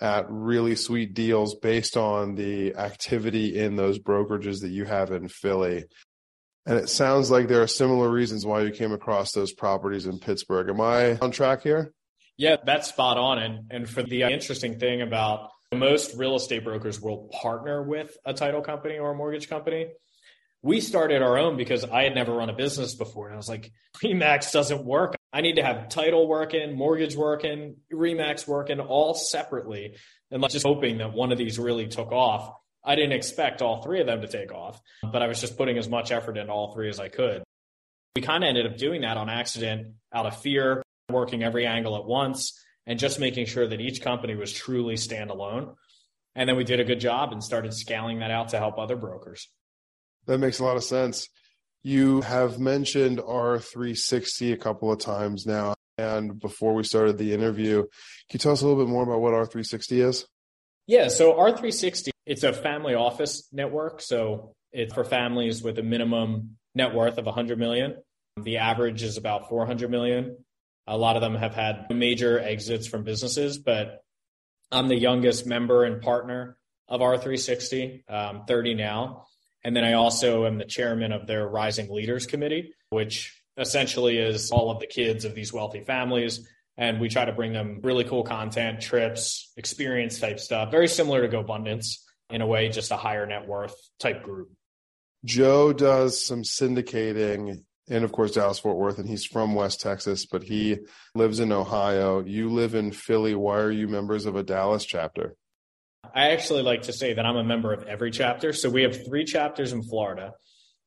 at 0.00 0.26
really 0.28 0.76
sweet 0.76 1.14
deals 1.14 1.54
based 1.54 1.96
on 1.96 2.34
the 2.34 2.74
activity 2.74 3.58
in 3.58 3.76
those 3.76 3.98
brokerages 3.98 4.60
that 4.60 4.70
you 4.70 4.84
have 4.84 5.10
in 5.10 5.28
Philly. 5.28 5.84
And 6.66 6.78
it 6.78 6.88
sounds 6.88 7.30
like 7.30 7.48
there 7.48 7.62
are 7.62 7.68
similar 7.68 8.10
reasons 8.10 8.44
why 8.44 8.62
you 8.62 8.72
came 8.72 8.92
across 8.92 9.32
those 9.32 9.52
properties 9.52 10.06
in 10.06 10.18
Pittsburgh. 10.18 10.68
Am 10.68 10.80
I 10.80 11.16
on 11.18 11.30
track 11.30 11.62
here? 11.62 11.92
Yeah, 12.36 12.56
that's 12.64 12.88
spot 12.88 13.16
on. 13.16 13.38
And 13.38 13.70
and 13.70 13.88
for 13.88 14.02
the 14.02 14.22
interesting 14.22 14.78
thing 14.78 15.00
about 15.00 15.50
most 15.72 16.16
real 16.16 16.36
estate 16.36 16.64
brokers 16.64 17.00
will 17.00 17.28
partner 17.40 17.82
with 17.82 18.16
a 18.24 18.34
title 18.34 18.60
company 18.60 18.98
or 18.98 19.12
a 19.12 19.14
mortgage 19.14 19.48
company. 19.48 19.86
We 20.66 20.80
started 20.80 21.22
our 21.22 21.38
own 21.38 21.56
because 21.56 21.84
I 21.84 22.02
had 22.02 22.16
never 22.16 22.32
run 22.32 22.50
a 22.50 22.52
business 22.52 22.96
before. 22.96 23.26
And 23.26 23.34
I 23.34 23.36
was 23.36 23.48
like, 23.48 23.70
Remax 24.02 24.50
doesn't 24.50 24.84
work. 24.84 25.14
I 25.32 25.40
need 25.40 25.56
to 25.56 25.62
have 25.62 25.88
title 25.88 26.26
working, 26.26 26.76
mortgage 26.76 27.14
working, 27.14 27.76
Remax 27.92 28.48
working 28.48 28.80
all 28.80 29.14
separately. 29.14 29.94
And 30.32 30.42
just 30.50 30.66
hoping 30.66 30.98
that 30.98 31.12
one 31.12 31.30
of 31.30 31.38
these 31.38 31.56
really 31.60 31.86
took 31.86 32.10
off. 32.10 32.52
I 32.84 32.96
didn't 32.96 33.12
expect 33.12 33.62
all 33.62 33.80
three 33.80 34.00
of 34.00 34.08
them 34.08 34.22
to 34.22 34.26
take 34.26 34.52
off, 34.52 34.80
but 35.04 35.22
I 35.22 35.28
was 35.28 35.40
just 35.40 35.56
putting 35.56 35.78
as 35.78 35.88
much 35.88 36.10
effort 36.10 36.36
into 36.36 36.52
all 36.52 36.74
three 36.74 36.88
as 36.88 36.98
I 36.98 37.10
could. 37.10 37.44
We 38.16 38.22
kind 38.22 38.42
of 38.42 38.48
ended 38.48 38.66
up 38.66 38.76
doing 38.76 39.02
that 39.02 39.16
on 39.16 39.30
accident 39.30 39.94
out 40.12 40.26
of 40.26 40.40
fear, 40.40 40.82
working 41.10 41.44
every 41.44 41.64
angle 41.64 41.96
at 41.96 42.04
once 42.04 42.60
and 42.86 42.98
just 42.98 43.20
making 43.20 43.46
sure 43.46 43.68
that 43.68 43.80
each 43.80 44.02
company 44.02 44.34
was 44.34 44.52
truly 44.52 44.94
standalone. 44.94 45.76
And 46.34 46.48
then 46.48 46.56
we 46.56 46.64
did 46.64 46.80
a 46.80 46.84
good 46.84 46.98
job 46.98 47.30
and 47.30 47.42
started 47.42 47.72
scaling 47.72 48.18
that 48.18 48.32
out 48.32 48.48
to 48.48 48.58
help 48.58 48.78
other 48.78 48.96
brokers. 48.96 49.48
That 50.26 50.38
makes 50.38 50.58
a 50.58 50.64
lot 50.64 50.76
of 50.76 50.84
sense. 50.84 51.28
You 51.82 52.20
have 52.22 52.58
mentioned 52.58 53.18
R360 53.18 54.52
a 54.52 54.56
couple 54.56 54.90
of 54.90 54.98
times 54.98 55.46
now. 55.46 55.74
And 55.98 56.38
before 56.38 56.74
we 56.74 56.82
started 56.82 57.16
the 57.16 57.32
interview, 57.32 57.82
can 57.82 57.88
you 58.32 58.38
tell 58.38 58.52
us 58.52 58.60
a 58.60 58.66
little 58.66 58.84
bit 58.84 58.90
more 58.90 59.04
about 59.04 59.20
what 59.20 59.32
R360 59.32 60.04
is? 60.04 60.26
Yeah, 60.86 61.08
so 61.08 61.34
R360, 61.34 62.10
it's 62.26 62.42
a 62.42 62.52
family 62.52 62.94
office 62.94 63.48
network. 63.52 64.00
So 64.02 64.52
it's 64.72 64.92
for 64.92 65.04
families 65.04 65.62
with 65.62 65.78
a 65.78 65.82
minimum 65.82 66.56
net 66.74 66.94
worth 66.94 67.18
of 67.18 67.24
100 67.24 67.58
million. 67.58 67.96
The 68.36 68.58
average 68.58 69.02
is 69.02 69.16
about 69.16 69.48
400 69.48 69.90
million. 69.90 70.36
A 70.86 70.96
lot 70.96 71.16
of 71.16 71.22
them 71.22 71.34
have 71.34 71.54
had 71.54 71.86
major 71.90 72.38
exits 72.38 72.86
from 72.86 73.02
businesses, 73.02 73.58
but 73.58 74.02
I'm 74.70 74.88
the 74.88 74.98
youngest 74.98 75.46
member 75.46 75.84
and 75.84 76.02
partner 76.02 76.56
of 76.88 77.00
R360, 77.00 78.10
um, 78.10 78.44
30 78.46 78.74
now. 78.74 79.26
And 79.66 79.74
then 79.74 79.82
I 79.82 79.94
also 79.94 80.46
am 80.46 80.58
the 80.58 80.64
chairman 80.64 81.10
of 81.10 81.26
their 81.26 81.44
Rising 81.48 81.92
Leaders 81.92 82.24
Committee, 82.24 82.72
which 82.90 83.42
essentially 83.58 84.16
is 84.16 84.52
all 84.52 84.70
of 84.70 84.78
the 84.78 84.86
kids 84.86 85.24
of 85.24 85.34
these 85.34 85.52
wealthy 85.52 85.80
families. 85.80 86.48
And 86.76 87.00
we 87.00 87.08
try 87.08 87.24
to 87.24 87.32
bring 87.32 87.52
them 87.52 87.80
really 87.82 88.04
cool 88.04 88.22
content, 88.22 88.80
trips, 88.80 89.52
experience 89.56 90.20
type 90.20 90.38
stuff, 90.38 90.70
very 90.70 90.86
similar 90.86 91.26
to 91.26 91.36
GoBundance 91.36 91.96
in 92.30 92.42
a 92.42 92.46
way, 92.46 92.68
just 92.68 92.92
a 92.92 92.96
higher 92.96 93.26
net 93.26 93.48
worth 93.48 93.74
type 93.98 94.22
group. 94.22 94.52
Joe 95.24 95.72
does 95.72 96.24
some 96.24 96.44
syndicating 96.44 97.64
and 97.88 98.04
of 98.04 98.12
course 98.12 98.32
Dallas 98.32 98.60
Fort 98.60 98.76
Worth, 98.76 98.98
and 98.98 99.08
he's 99.08 99.24
from 99.24 99.56
West 99.56 99.80
Texas, 99.80 100.26
but 100.26 100.44
he 100.44 100.78
lives 101.16 101.40
in 101.40 101.50
Ohio. 101.50 102.22
You 102.22 102.50
live 102.50 102.76
in 102.76 102.92
Philly. 102.92 103.34
Why 103.34 103.58
are 103.58 103.70
you 103.72 103.88
members 103.88 104.26
of 104.26 104.36
a 104.36 104.44
Dallas 104.44 104.84
chapter? 104.84 105.34
I 106.16 106.30
actually 106.30 106.62
like 106.62 106.82
to 106.82 106.94
say 106.94 107.12
that 107.12 107.26
I'm 107.26 107.36
a 107.36 107.44
member 107.44 107.74
of 107.74 107.82
every 107.82 108.10
chapter. 108.10 108.54
So 108.54 108.70
we 108.70 108.84
have 108.84 109.04
three 109.04 109.26
chapters 109.26 109.74
in 109.74 109.82
Florida, 109.82 110.32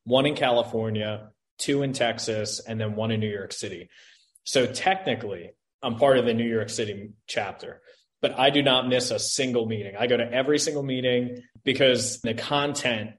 one 0.02 0.26
in 0.26 0.34
California, 0.34 1.30
two 1.56 1.82
in 1.82 1.92
Texas, 1.92 2.60
and 2.66 2.80
then 2.80 2.96
one 2.96 3.12
in 3.12 3.20
New 3.20 3.30
York 3.30 3.52
City. 3.52 3.88
So 4.42 4.66
technically, 4.66 5.52
I'm 5.82 5.94
part 5.94 6.18
of 6.18 6.24
the 6.24 6.34
New 6.34 6.48
York 6.48 6.68
City 6.68 7.12
chapter, 7.28 7.80
but 8.20 8.36
I 8.40 8.50
do 8.50 8.60
not 8.60 8.88
miss 8.88 9.12
a 9.12 9.20
single 9.20 9.66
meeting. 9.66 9.94
I 9.96 10.08
go 10.08 10.16
to 10.16 10.32
every 10.32 10.58
single 10.58 10.82
meeting 10.82 11.42
because 11.62 12.20
the 12.22 12.34
content 12.34 13.12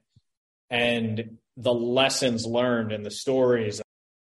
and 0.68 1.38
the 1.56 1.72
lessons 1.72 2.44
learned 2.44 2.92
and 2.92 3.06
the 3.06 3.10
stories. 3.10 3.80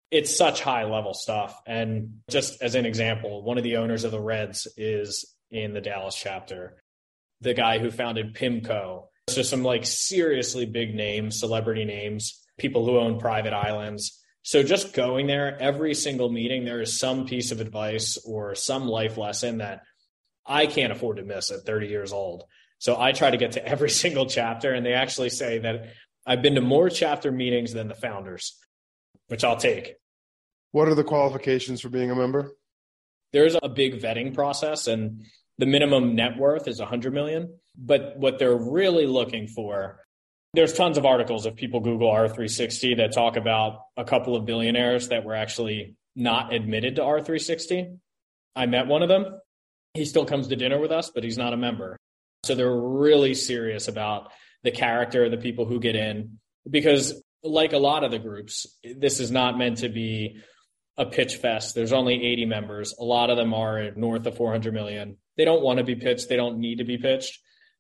It's 0.10 0.36
such 0.36 0.62
high 0.62 0.86
level 0.86 1.14
stuff. 1.14 1.62
And 1.68 2.22
just 2.32 2.64
as 2.64 2.74
an 2.74 2.88
example, 2.88 3.44
one 3.44 3.60
of 3.60 3.64
the 3.64 3.78
owners 3.78 4.06
of 4.06 4.12
the 4.12 4.20
Reds 4.20 4.68
is 4.76 5.36
in 5.52 5.74
the 5.74 5.82
Dallas 5.82 6.16
chapter. 6.16 6.82
The 7.42 7.54
guy 7.54 7.80
who 7.80 7.92
founded 7.92 8.36
Pimco. 8.36 9.06
So 9.30 9.42
some 9.42 9.64
like 9.64 9.86
seriously 9.86 10.66
big 10.66 10.94
names, 10.96 11.40
celebrity 11.40 11.86
names, 11.86 12.44
people 12.58 12.86
who 12.86 12.98
own 12.98 13.20
private 13.20 13.54
islands. 13.54 14.22
So 14.44 14.62
just 14.62 14.94
going 14.94 15.28
there, 15.28 15.58
every 15.60 15.96
single 15.96 16.30
meeting, 16.30 16.66
there 16.66 16.82
is 16.82 17.00
some 17.00 17.26
piece 17.26 17.52
of 17.52 17.60
advice 17.60 18.18
or 18.26 18.54
some 18.54 18.88
life 18.88 19.18
lesson 19.18 19.58
that 19.58 19.82
I 20.46 20.68
can't 20.68 20.92
afford 20.92 21.18
to 21.18 21.24
miss 21.24 21.52
at 21.52 21.66
30 21.66 21.88
years 21.88 22.14
old. 22.14 22.44
So 22.78 23.00
I 23.00 23.12
try 23.12 23.32
to 23.32 23.38
get 23.38 23.54
to 23.54 23.66
every 23.66 23.90
single 24.04 24.28
chapter. 24.28 24.74
And 24.74 24.86
they 24.86 24.94
actually 24.94 25.30
say 25.30 25.60
that 25.60 25.94
I've 26.26 26.42
been 26.42 26.56
to 26.56 26.62
more 26.62 26.90
chapter 26.90 27.32
meetings 27.32 27.74
than 27.74 27.88
the 27.88 27.96
founders, 27.96 28.58
which 29.28 29.44
I'll 29.44 29.58
take. 29.58 29.96
What 30.72 30.88
are 30.88 30.96
the 30.96 31.04
qualifications 31.04 31.82
for 31.82 31.90
being 31.90 32.12
a 32.12 32.16
member? 32.16 32.56
There's 33.32 33.56
a 33.62 33.70
big 33.70 34.02
vetting 34.02 34.34
process 34.34 34.88
and 34.88 35.26
the 35.58 35.66
minimum 35.66 36.16
net 36.16 36.38
worth 36.38 36.68
is 36.68 36.80
100 36.80 37.14
million, 37.14 37.58
but 37.78 38.18
what 38.18 38.40
they're 38.40 38.56
really 38.56 39.08
looking 39.08 39.48
for 39.48 40.00
there's 40.56 40.74
tons 40.74 40.98
of 40.98 41.06
articles 41.06 41.46
if 41.46 41.56
people 41.56 41.82
google 41.82 42.10
R360 42.10 42.98
that 42.98 43.14
talk 43.14 43.36
about 43.36 43.82
a 43.98 44.06
couple 44.06 44.36
of 44.36 44.46
billionaires 44.46 45.10
that 45.10 45.26
were 45.26 45.36
actually 45.36 45.96
not 46.16 46.54
admitted 46.54 46.96
to 46.96 47.02
R360. 47.02 47.98
I 48.56 48.66
met 48.66 48.88
one 48.88 49.04
of 49.04 49.10
them. 49.10 49.40
He 49.94 50.06
still 50.06 50.26
comes 50.26 50.48
to 50.48 50.56
dinner 50.56 50.80
with 50.80 50.92
us, 50.92 51.12
but 51.14 51.24
he's 51.24 51.38
not 51.38 51.54
a 51.54 51.58
member. 51.58 51.98
So 52.44 52.56
they're 52.56 52.74
really 52.74 53.34
serious 53.34 53.88
about 53.88 54.32
the 54.64 54.72
character, 54.72 55.26
of 55.26 55.32
the 55.32 55.38
people 55.38 55.66
who 55.66 55.80
get 55.80 55.96
in, 55.96 56.40
because 56.70 57.22
like 57.44 57.74
a 57.74 57.78
lot 57.78 58.04
of 58.04 58.12
the 58.12 58.20
groups, 58.20 58.66
this 58.84 59.20
is 59.20 59.32
not 59.32 59.58
meant 59.58 59.80
to 59.80 59.90
be 59.90 60.42
a 60.98 61.06
pitch 61.06 61.38
fest. 61.38 61.76
There's 61.76 61.94
only 61.94 62.14
80 62.14 62.46
members. 62.46 62.94
A 63.00 63.04
lot 63.04 63.30
of 63.30 63.38
them 63.38 63.54
are 63.54 63.92
north 63.96 64.26
of 64.26 64.38
400 64.38 64.74
million. 64.74 65.18
They 65.38 65.46
don't 65.46 65.62
want 65.62 65.80
to 65.80 65.84
be 65.84 65.96
pitched. 65.96 66.30
They 66.30 66.38
don't 66.38 66.60
need 66.60 66.78
to 66.78 66.86
be 66.86 66.98
pitched. 66.98 67.40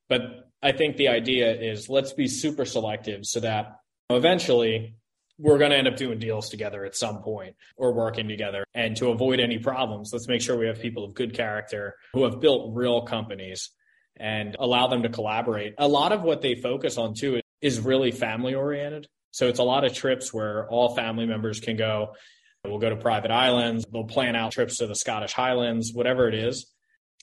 But 0.10 0.22
I 0.62 0.72
think 0.72 0.98
the 0.98 1.07
idea 1.10 1.53
is 1.53 1.89
let's 1.89 2.13
be 2.13 2.27
super 2.27 2.65
selective 2.65 3.25
so 3.25 3.39
that 3.39 3.77
eventually 4.10 4.95
we're 5.38 5.57
going 5.57 5.72
to 5.72 5.77
end 5.77 5.88
up 5.88 5.98
doing 5.98 6.19
deals 6.19 6.50
together 6.50 6.86
at 6.86 6.95
some 6.95 7.22
point 7.22 7.55
or 7.77 7.93
working 7.93 8.27
together. 8.27 8.65
And 8.74 8.95
to 8.98 9.10
avoid 9.10 9.39
any 9.39 9.60
problems, 9.60 10.12
let's 10.13 10.27
make 10.27 10.41
sure 10.41 10.57
we 10.57 10.67
have 10.67 10.81
people 10.81 11.03
of 11.03 11.13
good 11.13 11.34
character 11.34 11.95
who 12.13 12.24
have 12.24 12.39
built 12.39 12.75
real 12.75 13.01
companies 13.01 13.72
and 14.17 14.55
allow 14.60 14.88
them 14.88 15.03
to 15.03 15.10
collaborate. 15.10 15.74
A 15.77 15.88
lot 15.88 16.13
of 16.13 16.22
what 16.22 16.41
they 16.41 16.55
focus 16.55 16.98
on 16.98 17.15
too 17.15 17.41
is 17.62 17.79
really 17.79 18.12
family 18.12 18.53
oriented. 18.53 19.07
So 19.31 19.50
it's 19.50 19.60
a 19.60 19.63
lot 19.63 19.84
of 19.84 19.93
trips 19.93 20.34
where 20.34 20.69
all 20.69 20.95
family 20.95 21.25
members 21.25 21.60
can 21.60 21.75
go. 21.75 22.13
We'll 22.69 22.79
go 22.79 22.89
to 22.89 22.95
private 22.95 23.31
islands. 23.31 23.86
They'll 23.91 24.03
plan 24.03 24.36
out 24.36 24.51
trips 24.51 24.77
to 24.77 24.88
the 24.88 24.95
Scottish 24.95 25.34
Highlands, 25.34 25.91
whatever 25.93 26.27
it 26.27 26.36
is. 26.36 26.72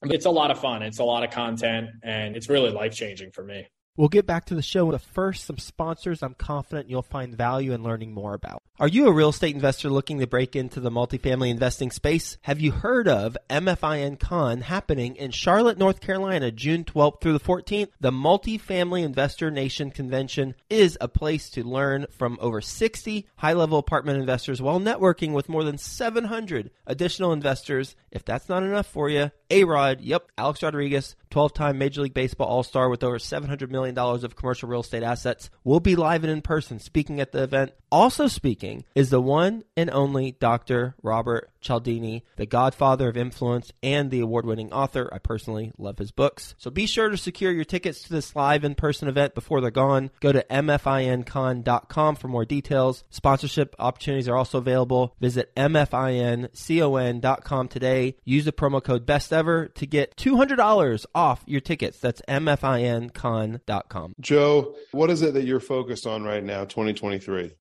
It's 0.02 0.26
a 0.26 0.30
lot 0.30 0.50
of 0.50 0.58
fun. 0.58 0.82
It's 0.82 0.98
a 0.98 1.04
lot 1.04 1.24
of 1.24 1.30
content 1.30 1.90
and 2.02 2.36
it's 2.36 2.48
really 2.48 2.70
life 2.70 2.94
changing 2.94 3.30
for 3.32 3.44
me. 3.44 3.66
We'll 3.96 4.08
get 4.08 4.26
back 4.26 4.46
to 4.46 4.54
the 4.54 4.62
show, 4.62 4.90
but 4.90 5.02
first, 5.02 5.44
some 5.44 5.58
sponsors 5.58 6.22
I'm 6.22 6.34
confident 6.34 6.88
you'll 6.88 7.02
find 7.02 7.36
value 7.36 7.72
in 7.72 7.82
learning 7.82 8.14
more 8.14 8.32
about. 8.32 8.62
Are 8.80 8.88
you 8.88 9.06
a 9.06 9.12
real 9.12 9.28
estate 9.28 9.54
investor 9.54 9.90
looking 9.90 10.18
to 10.20 10.26
break 10.26 10.56
into 10.56 10.80
the 10.80 10.90
multifamily 10.90 11.50
investing 11.50 11.90
space? 11.90 12.38
Have 12.40 12.58
you 12.58 12.72
heard 12.72 13.06
of 13.06 13.36
MFIN 13.50 14.18
Con 14.18 14.62
happening 14.62 15.14
in 15.16 15.30
Charlotte, 15.30 15.76
North 15.76 16.00
Carolina, 16.00 16.50
June 16.50 16.82
12th 16.82 17.20
through 17.20 17.34
the 17.34 17.38
14th? 17.38 17.90
The 18.00 18.10
Multifamily 18.10 19.04
Investor 19.04 19.50
Nation 19.50 19.90
Convention 19.90 20.54
is 20.70 20.96
a 21.02 21.06
place 21.06 21.50
to 21.50 21.62
learn 21.62 22.06
from 22.10 22.38
over 22.40 22.62
60 22.62 23.26
high 23.36 23.52
level 23.52 23.78
apartment 23.78 24.18
investors 24.18 24.62
while 24.62 24.80
networking 24.80 25.32
with 25.32 25.50
more 25.50 25.64
than 25.64 25.76
700 25.76 26.70
additional 26.86 27.34
investors. 27.34 27.94
If 28.10 28.24
that's 28.24 28.48
not 28.48 28.62
enough 28.62 28.86
for 28.86 29.10
you, 29.10 29.32
A 29.50 29.64
Rod, 29.64 30.00
yep, 30.00 30.32
Alex 30.38 30.62
Rodriguez, 30.62 31.14
12 31.28 31.52
time 31.52 31.76
Major 31.76 32.00
League 32.00 32.14
Baseball 32.14 32.48
All 32.48 32.62
Star 32.62 32.88
with 32.88 33.04
over 33.04 33.18
$700 33.18 33.70
million 33.70 33.96
of 33.98 34.34
commercial 34.34 34.68
real 34.68 34.80
estate 34.80 35.02
assets, 35.02 35.50
will 35.62 35.80
be 35.80 35.94
live 35.94 36.24
and 36.24 36.32
in 36.32 36.40
person 36.40 36.78
speaking 36.78 37.20
at 37.20 37.32
the 37.32 37.42
event. 37.42 37.72
Also 37.90 38.26
speaking 38.26 38.71
is 38.94 39.10
the 39.10 39.20
one 39.20 39.64
and 39.76 39.90
only 39.90 40.32
Dr. 40.32 40.94
Robert 41.02 41.52
Cialdini, 41.62 42.24
the 42.36 42.46
godfather 42.46 43.08
of 43.08 43.16
influence 43.16 43.72
and 43.82 44.10
the 44.10 44.20
award 44.20 44.44
winning 44.44 44.72
author. 44.72 45.08
I 45.12 45.18
personally 45.18 45.72
love 45.78 45.98
his 45.98 46.10
books. 46.10 46.54
So 46.58 46.70
be 46.70 46.86
sure 46.86 47.08
to 47.08 47.16
secure 47.16 47.52
your 47.52 47.64
tickets 47.64 48.02
to 48.02 48.12
this 48.12 48.36
live 48.36 48.64
in 48.64 48.74
person 48.74 49.08
event 49.08 49.34
before 49.34 49.60
they're 49.60 49.70
gone. 49.70 50.10
Go 50.20 50.32
to 50.32 50.44
mfincon.com 50.50 52.16
for 52.16 52.28
more 52.28 52.44
details. 52.44 53.04
Sponsorship 53.10 53.74
opportunities 53.78 54.28
are 54.28 54.36
also 54.36 54.58
available. 54.58 55.14
Visit 55.20 55.54
mfincon.com 55.56 57.68
today. 57.68 58.16
Use 58.24 58.44
the 58.44 58.52
promo 58.52 58.82
code 58.82 59.06
best 59.06 59.32
ever 59.32 59.68
to 59.68 59.86
get 59.86 60.16
$200 60.16 61.06
off 61.14 61.42
your 61.46 61.60
tickets. 61.60 61.98
That's 61.98 62.22
mfincon.com. 62.28 64.14
Joe, 64.20 64.74
what 64.90 65.10
is 65.10 65.22
it 65.22 65.34
that 65.34 65.44
you're 65.44 65.60
focused 65.60 66.06
on 66.06 66.24
right 66.24 66.42
now, 66.42 66.64
2023? 66.64 67.52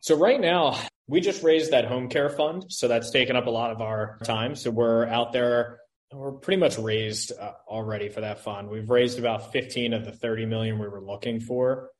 So 0.00 0.16
right 0.16 0.40
now, 0.40 0.78
we 1.06 1.20
just 1.20 1.42
raised 1.42 1.72
that 1.72 1.84
home 1.84 2.08
care 2.08 2.30
fund. 2.30 2.66
So 2.68 2.88
that's 2.88 3.10
taken 3.10 3.36
up 3.36 3.46
a 3.46 3.50
lot 3.50 3.70
of 3.70 3.80
our 3.80 4.18
time. 4.24 4.54
So 4.54 4.70
we're 4.70 5.06
out 5.06 5.32
there. 5.32 5.80
We're 6.12 6.32
pretty 6.32 6.60
much 6.60 6.78
raised 6.78 7.32
uh, 7.38 7.52
already 7.68 8.08
for 8.08 8.20
that 8.20 8.40
fund. 8.40 8.68
We've 8.68 8.88
raised 8.88 9.18
about 9.18 9.52
15 9.52 9.92
of 9.92 10.04
the 10.04 10.12
30 10.12 10.46
million 10.46 10.78
we 10.78 10.88
were 10.88 11.02
looking 11.02 11.40
for 11.40 11.90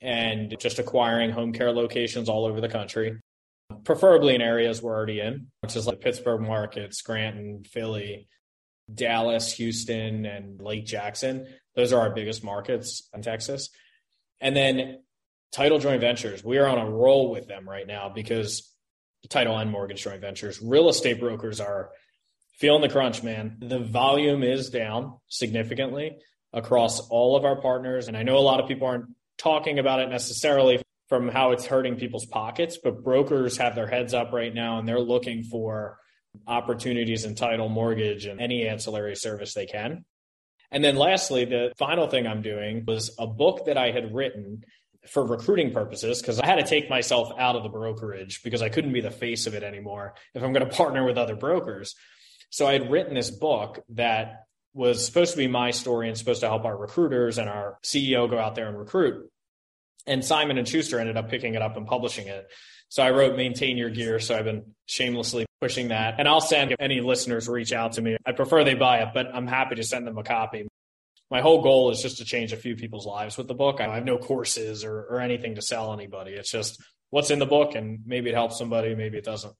and 0.00 0.54
just 0.58 0.78
acquiring 0.78 1.30
home 1.30 1.52
care 1.52 1.72
locations 1.72 2.28
all 2.28 2.44
over 2.44 2.60
the 2.60 2.68
country, 2.68 3.18
preferably 3.84 4.34
in 4.34 4.42
areas 4.42 4.82
we're 4.82 4.94
already 4.94 5.20
in, 5.20 5.48
which 5.60 5.74
is 5.74 5.86
like 5.86 6.00
Pittsburgh 6.00 6.42
market, 6.42 6.94
Scranton, 6.94 7.64
Philly, 7.64 8.28
Dallas, 8.92 9.52
Houston, 9.54 10.26
and 10.26 10.60
Lake 10.60 10.84
Jackson. 10.84 11.46
Those 11.74 11.92
are 11.92 12.00
our 12.00 12.14
biggest 12.14 12.44
markets 12.44 13.08
in 13.14 13.22
Texas. 13.22 13.70
And 14.40 14.54
then 14.54 14.98
title 15.52 15.78
joint 15.78 16.00
ventures, 16.00 16.44
we 16.44 16.58
are 16.58 16.66
on 16.66 16.78
a 16.78 16.90
roll 16.90 17.30
with 17.30 17.46
them 17.48 17.68
right 17.68 17.86
now 17.86 18.10
because 18.14 18.72
title 19.28 19.56
and 19.56 19.70
mortgage 19.70 20.02
joint 20.02 20.20
ventures, 20.20 20.60
real 20.62 20.88
estate 20.88 21.20
brokers 21.20 21.60
are 21.60 21.90
feeling 22.58 22.82
the 22.82 22.88
crunch, 22.88 23.22
man. 23.22 23.56
The 23.60 23.80
volume 23.80 24.42
is 24.42 24.70
down 24.70 25.18
significantly 25.28 26.16
across 26.52 27.00
all 27.08 27.36
of 27.36 27.44
our 27.44 27.60
partners. 27.60 28.08
And 28.08 28.16
I 28.16 28.22
know 28.22 28.38
a 28.38 28.40
lot 28.40 28.60
of 28.60 28.68
people 28.68 28.86
aren't 28.86 29.06
talking 29.36 29.78
about 29.78 30.00
it 30.00 30.08
necessarily 30.08 30.82
from 31.08 31.28
how 31.28 31.52
it's 31.52 31.66
hurting 31.66 31.96
people's 31.96 32.26
pockets, 32.26 32.78
but 32.82 33.04
brokers 33.04 33.58
have 33.58 33.74
their 33.74 33.86
heads 33.86 34.14
up 34.14 34.32
right 34.32 34.54
now 34.54 34.78
and 34.78 34.88
they're 34.88 35.00
looking 35.00 35.44
for 35.44 35.98
opportunities 36.46 37.24
in 37.24 37.34
title, 37.34 37.68
mortgage, 37.68 38.26
and 38.26 38.40
any 38.40 38.66
ancillary 38.66 39.16
service 39.16 39.54
they 39.54 39.66
can. 39.66 40.04
And 40.70 40.82
then 40.82 40.96
lastly, 40.96 41.44
the 41.44 41.72
final 41.78 42.08
thing 42.08 42.26
I'm 42.26 42.42
doing 42.42 42.84
was 42.86 43.14
a 43.18 43.26
book 43.26 43.66
that 43.66 43.78
I 43.78 43.92
had 43.92 44.14
written 44.14 44.62
for 45.08 45.24
recruiting 45.24 45.72
purposes 45.72 46.20
because 46.20 46.38
I 46.40 46.46
had 46.46 46.56
to 46.56 46.64
take 46.64 46.90
myself 46.90 47.32
out 47.38 47.56
of 47.56 47.62
the 47.62 47.68
brokerage 47.68 48.42
because 48.42 48.62
I 48.62 48.68
couldn't 48.68 48.92
be 48.92 49.00
the 49.00 49.10
face 49.10 49.46
of 49.46 49.54
it 49.54 49.62
anymore 49.62 50.14
if 50.34 50.42
I'm 50.42 50.52
going 50.52 50.66
to 50.68 50.74
partner 50.74 51.04
with 51.04 51.18
other 51.18 51.36
brokers. 51.36 51.94
So 52.50 52.66
I 52.66 52.72
had 52.72 52.90
written 52.90 53.14
this 53.14 53.30
book 53.30 53.84
that 53.90 54.44
was 54.72 55.04
supposed 55.04 55.32
to 55.32 55.38
be 55.38 55.48
my 55.48 55.70
story 55.70 56.08
and 56.08 56.16
supposed 56.16 56.42
to 56.42 56.48
help 56.48 56.64
our 56.64 56.76
recruiters 56.76 57.38
and 57.38 57.48
our 57.48 57.78
CEO 57.82 58.28
go 58.28 58.38
out 58.38 58.54
there 58.54 58.68
and 58.68 58.78
recruit. 58.78 59.30
And 60.06 60.24
Simon 60.24 60.58
and 60.58 60.68
Schuster 60.68 61.00
ended 61.00 61.16
up 61.16 61.28
picking 61.28 61.54
it 61.54 61.62
up 61.62 61.76
and 61.76 61.86
publishing 61.86 62.28
it. 62.28 62.46
So 62.88 63.02
I 63.02 63.10
wrote 63.10 63.36
Maintain 63.36 63.76
Your 63.76 63.90
Gear. 63.90 64.20
So 64.20 64.36
I've 64.36 64.44
been 64.44 64.74
shamelessly 64.86 65.46
pushing 65.60 65.88
that. 65.88 66.16
And 66.18 66.28
I'll 66.28 66.40
send 66.40 66.70
if 66.70 66.80
any 66.80 67.00
listeners 67.00 67.48
reach 67.48 67.72
out 67.72 67.92
to 67.94 68.02
me. 68.02 68.16
I 68.24 68.32
prefer 68.32 68.62
they 68.62 68.74
buy 68.74 68.98
it, 68.98 69.08
but 69.14 69.34
I'm 69.34 69.46
happy 69.46 69.76
to 69.76 69.82
send 69.82 70.06
them 70.06 70.18
a 70.18 70.22
copy 70.22 70.68
my 71.30 71.40
whole 71.40 71.62
goal 71.62 71.90
is 71.90 72.00
just 72.00 72.18
to 72.18 72.24
change 72.24 72.52
a 72.52 72.56
few 72.56 72.76
people's 72.76 73.06
lives 73.06 73.36
with 73.36 73.48
the 73.48 73.54
book. 73.54 73.80
I 73.80 73.94
have 73.94 74.04
no 74.04 74.18
courses 74.18 74.84
or, 74.84 75.00
or 75.02 75.20
anything 75.20 75.56
to 75.56 75.62
sell 75.62 75.92
anybody. 75.92 76.32
It's 76.32 76.50
just 76.50 76.80
what's 77.10 77.30
in 77.30 77.38
the 77.38 77.46
book 77.46 77.74
and 77.74 78.00
maybe 78.06 78.30
it 78.30 78.34
helps 78.34 78.58
somebody, 78.58 78.94
maybe 78.94 79.18
it 79.18 79.24
doesn't. 79.24 79.54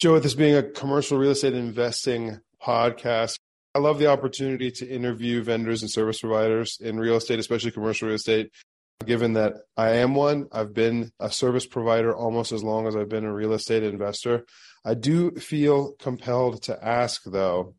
Joe, 0.00 0.14
with 0.14 0.22
this 0.22 0.34
being 0.34 0.56
a 0.56 0.62
commercial 0.62 1.18
real 1.18 1.32
estate 1.32 1.54
investing 1.54 2.40
podcast, 2.62 3.38
I 3.74 3.80
love 3.80 3.98
the 3.98 4.06
opportunity 4.06 4.70
to 4.70 4.88
interview 4.88 5.42
vendors 5.42 5.82
and 5.82 5.90
service 5.90 6.20
providers 6.20 6.78
in 6.80 6.98
real 6.98 7.16
estate, 7.16 7.38
especially 7.38 7.70
commercial 7.70 8.08
real 8.08 8.16
estate. 8.16 8.50
Given 9.04 9.34
that 9.34 9.54
I 9.76 9.96
am 9.96 10.14
one, 10.14 10.48
I've 10.50 10.74
been 10.74 11.12
a 11.20 11.30
service 11.30 11.66
provider 11.66 12.14
almost 12.14 12.50
as 12.50 12.64
long 12.64 12.88
as 12.88 12.96
I've 12.96 13.08
been 13.08 13.24
a 13.24 13.32
real 13.32 13.52
estate 13.52 13.84
investor. 13.84 14.44
I 14.84 14.94
do 14.94 15.32
feel 15.32 15.92
compelled 15.92 16.62
to 16.64 16.84
ask, 16.84 17.22
though, 17.24 17.74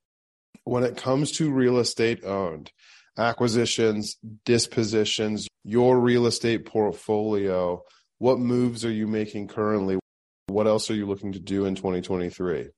when 0.63 0.83
it 0.83 0.95
comes 0.95 1.31
to 1.33 1.51
real 1.51 1.79
estate 1.79 2.23
owned, 2.23 2.71
acquisitions, 3.19 4.17
dispositions, 4.45 5.47
your 5.63 5.99
real 5.99 6.25
estate 6.25 6.65
portfolio, 6.65 7.83
what 8.17 8.39
moves 8.39 8.85
are 8.85 8.91
you 8.91 9.07
making 9.07 9.47
currently? 9.47 9.99
What 10.47 10.67
else 10.67 10.89
are 10.89 10.95
you 10.95 11.05
looking 11.05 11.33
to 11.33 11.39
do 11.39 11.65
in 11.65 11.75
2023? 11.75 12.69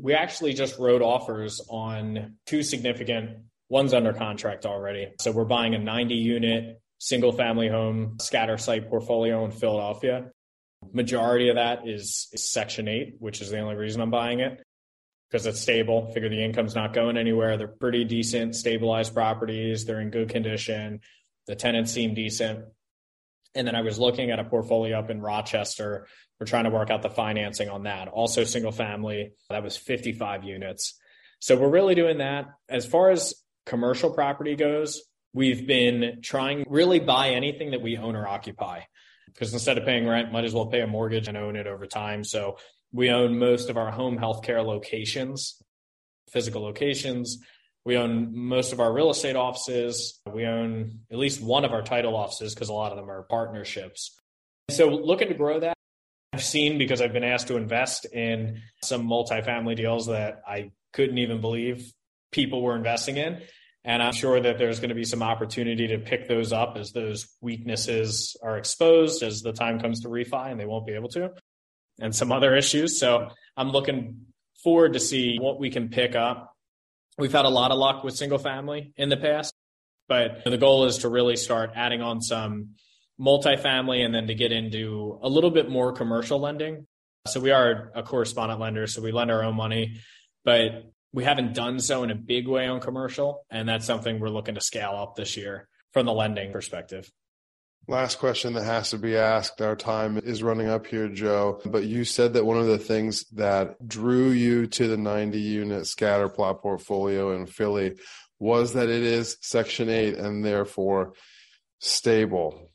We 0.00 0.14
actually 0.14 0.54
just 0.54 0.78
wrote 0.78 1.02
offers 1.02 1.60
on 1.68 2.36
two 2.46 2.62
significant 2.62 3.38
ones 3.68 3.92
under 3.92 4.12
contract 4.12 4.64
already. 4.66 5.12
So 5.20 5.32
we're 5.32 5.44
buying 5.44 5.74
a 5.74 5.78
90 5.78 6.14
unit 6.14 6.80
single 6.98 7.32
family 7.32 7.68
home 7.68 8.18
scatter 8.20 8.58
site 8.58 8.88
portfolio 8.88 9.44
in 9.44 9.50
Philadelphia. 9.50 10.30
Majority 10.92 11.48
of 11.48 11.56
that 11.56 11.86
is, 11.86 12.28
is 12.32 12.50
Section 12.50 12.88
8, 12.88 13.16
which 13.18 13.40
is 13.40 13.50
the 13.50 13.58
only 13.58 13.76
reason 13.76 14.00
I'm 14.00 14.10
buying 14.10 14.40
it 14.40 14.62
because 15.30 15.46
it's 15.46 15.60
stable. 15.60 16.10
Figure 16.12 16.28
the 16.28 16.44
income's 16.44 16.74
not 16.74 16.92
going 16.92 17.16
anywhere. 17.16 17.56
They're 17.56 17.68
pretty 17.68 18.04
decent, 18.04 18.56
stabilized 18.56 19.14
properties. 19.14 19.84
They're 19.84 20.00
in 20.00 20.10
good 20.10 20.28
condition. 20.28 21.00
The 21.46 21.54
tenants 21.54 21.92
seem 21.92 22.14
decent. 22.14 22.64
And 23.54 23.66
then 23.66 23.74
I 23.74 23.82
was 23.82 23.98
looking 23.98 24.30
at 24.30 24.38
a 24.38 24.44
portfolio 24.44 24.98
up 24.98 25.10
in 25.10 25.20
Rochester. 25.20 26.06
We're 26.38 26.46
trying 26.46 26.64
to 26.64 26.70
work 26.70 26.90
out 26.90 27.02
the 27.02 27.10
financing 27.10 27.68
on 27.68 27.84
that. 27.84 28.08
Also, 28.08 28.44
single 28.44 28.72
family. 28.72 29.32
That 29.50 29.62
was 29.62 29.76
55 29.76 30.44
units. 30.44 30.98
So 31.40 31.56
we're 31.56 31.70
really 31.70 31.94
doing 31.94 32.18
that. 32.18 32.46
As 32.68 32.86
far 32.86 33.10
as 33.10 33.34
commercial 33.66 34.10
property 34.10 34.56
goes, 34.56 35.02
we've 35.32 35.66
been 35.66 36.20
trying 36.22 36.64
really 36.68 37.00
buy 37.00 37.30
anything 37.30 37.70
that 37.72 37.82
we 37.82 37.96
own 37.96 38.16
or 38.16 38.26
occupy 38.26 38.80
because 39.26 39.52
instead 39.52 39.78
of 39.78 39.84
paying 39.84 40.06
rent, 40.08 40.32
might 40.32 40.44
as 40.44 40.54
well 40.54 40.66
pay 40.66 40.80
a 40.80 40.86
mortgage 40.86 41.28
and 41.28 41.36
own 41.36 41.56
it 41.56 41.66
over 41.66 41.86
time. 41.86 42.24
So 42.24 42.58
we 42.92 43.10
own 43.10 43.38
most 43.38 43.70
of 43.70 43.76
our 43.76 43.90
home 43.90 44.18
healthcare 44.18 44.64
locations, 44.64 45.62
physical 46.30 46.62
locations. 46.62 47.38
We 47.84 47.96
own 47.96 48.36
most 48.36 48.72
of 48.72 48.80
our 48.80 48.92
real 48.92 49.10
estate 49.10 49.36
offices. 49.36 50.20
We 50.30 50.44
own 50.44 51.00
at 51.10 51.18
least 51.18 51.40
one 51.40 51.64
of 51.64 51.72
our 51.72 51.82
title 51.82 52.16
offices 52.16 52.54
because 52.54 52.68
a 52.68 52.74
lot 52.74 52.92
of 52.92 52.98
them 52.98 53.10
are 53.10 53.22
partnerships. 53.22 54.18
So, 54.70 54.88
looking 54.88 55.28
to 55.28 55.34
grow 55.34 55.60
that, 55.60 55.74
I've 56.32 56.42
seen 56.42 56.78
because 56.78 57.00
I've 57.00 57.12
been 57.12 57.24
asked 57.24 57.48
to 57.48 57.56
invest 57.56 58.06
in 58.06 58.60
some 58.82 59.06
multifamily 59.08 59.76
deals 59.76 60.06
that 60.06 60.42
I 60.46 60.72
couldn't 60.92 61.18
even 61.18 61.40
believe 61.40 61.92
people 62.32 62.62
were 62.62 62.76
investing 62.76 63.16
in. 63.16 63.40
And 63.82 64.02
I'm 64.02 64.12
sure 64.12 64.38
that 64.38 64.58
there's 64.58 64.78
going 64.78 64.90
to 64.90 64.94
be 64.94 65.04
some 65.04 65.22
opportunity 65.22 65.88
to 65.88 65.98
pick 65.98 66.28
those 66.28 66.52
up 66.52 66.76
as 66.76 66.92
those 66.92 67.28
weaknesses 67.40 68.36
are 68.42 68.58
exposed 68.58 69.22
as 69.22 69.40
the 69.40 69.52
time 69.54 69.80
comes 69.80 70.02
to 70.02 70.08
refi 70.08 70.50
and 70.50 70.60
they 70.60 70.66
won't 70.66 70.86
be 70.86 70.92
able 70.92 71.08
to 71.10 71.32
and 72.00 72.14
some 72.14 72.32
other 72.32 72.54
issues. 72.56 72.98
So 72.98 73.28
I'm 73.56 73.70
looking 73.70 74.26
forward 74.62 74.94
to 74.94 75.00
see 75.00 75.38
what 75.38 75.58
we 75.58 75.70
can 75.70 75.88
pick 75.88 76.14
up. 76.14 76.54
We've 77.18 77.32
had 77.32 77.44
a 77.44 77.50
lot 77.50 77.70
of 77.70 77.78
luck 77.78 78.04
with 78.04 78.16
single 78.16 78.38
family 78.38 78.92
in 78.96 79.08
the 79.08 79.16
past, 79.16 79.54
but 80.08 80.42
the 80.44 80.58
goal 80.58 80.86
is 80.86 80.98
to 80.98 81.08
really 81.08 81.36
start 81.36 81.72
adding 81.74 82.02
on 82.02 82.20
some 82.20 82.70
multifamily 83.20 84.04
and 84.04 84.14
then 84.14 84.26
to 84.28 84.34
get 84.34 84.52
into 84.52 85.18
a 85.22 85.28
little 85.28 85.50
bit 85.50 85.68
more 85.68 85.92
commercial 85.92 86.40
lending. 86.40 86.86
So 87.26 87.40
we 87.40 87.50
are 87.50 87.92
a 87.94 88.02
correspondent 88.02 88.60
lender, 88.60 88.86
so 88.86 89.02
we 89.02 89.12
lend 89.12 89.30
our 89.30 89.44
own 89.44 89.54
money, 89.54 90.00
but 90.44 90.90
we 91.12 91.24
haven't 91.24 91.54
done 91.54 91.80
so 91.80 92.02
in 92.02 92.10
a 92.10 92.14
big 92.14 92.48
way 92.48 92.66
on 92.66 92.80
commercial. 92.80 93.44
And 93.50 93.68
that's 93.68 93.84
something 93.84 94.20
we're 94.20 94.28
looking 94.28 94.54
to 94.54 94.60
scale 94.60 94.94
up 94.96 95.16
this 95.16 95.36
year 95.36 95.68
from 95.92 96.06
the 96.06 96.12
lending 96.12 96.52
perspective. 96.52 97.10
Last 97.88 98.18
question 98.18 98.52
that 98.52 98.64
has 98.64 98.90
to 98.90 98.98
be 98.98 99.16
asked. 99.16 99.60
Our 99.60 99.74
time 99.74 100.18
is 100.18 100.42
running 100.42 100.68
up 100.68 100.86
here, 100.86 101.08
Joe. 101.08 101.60
But 101.64 101.84
you 101.84 102.04
said 102.04 102.34
that 102.34 102.46
one 102.46 102.58
of 102.58 102.66
the 102.66 102.78
things 102.78 103.24
that 103.30 103.86
drew 103.86 104.30
you 104.30 104.66
to 104.68 104.86
the 104.86 104.96
90 104.96 105.40
unit 105.40 105.86
scatter 105.86 106.28
plot 106.28 106.62
portfolio 106.62 107.34
in 107.34 107.46
Philly 107.46 107.96
was 108.38 108.74
that 108.74 108.88
it 108.88 109.02
is 109.02 109.36
Section 109.40 109.88
8 109.88 110.14
and 110.14 110.44
therefore 110.44 111.14
stable. 111.80 112.70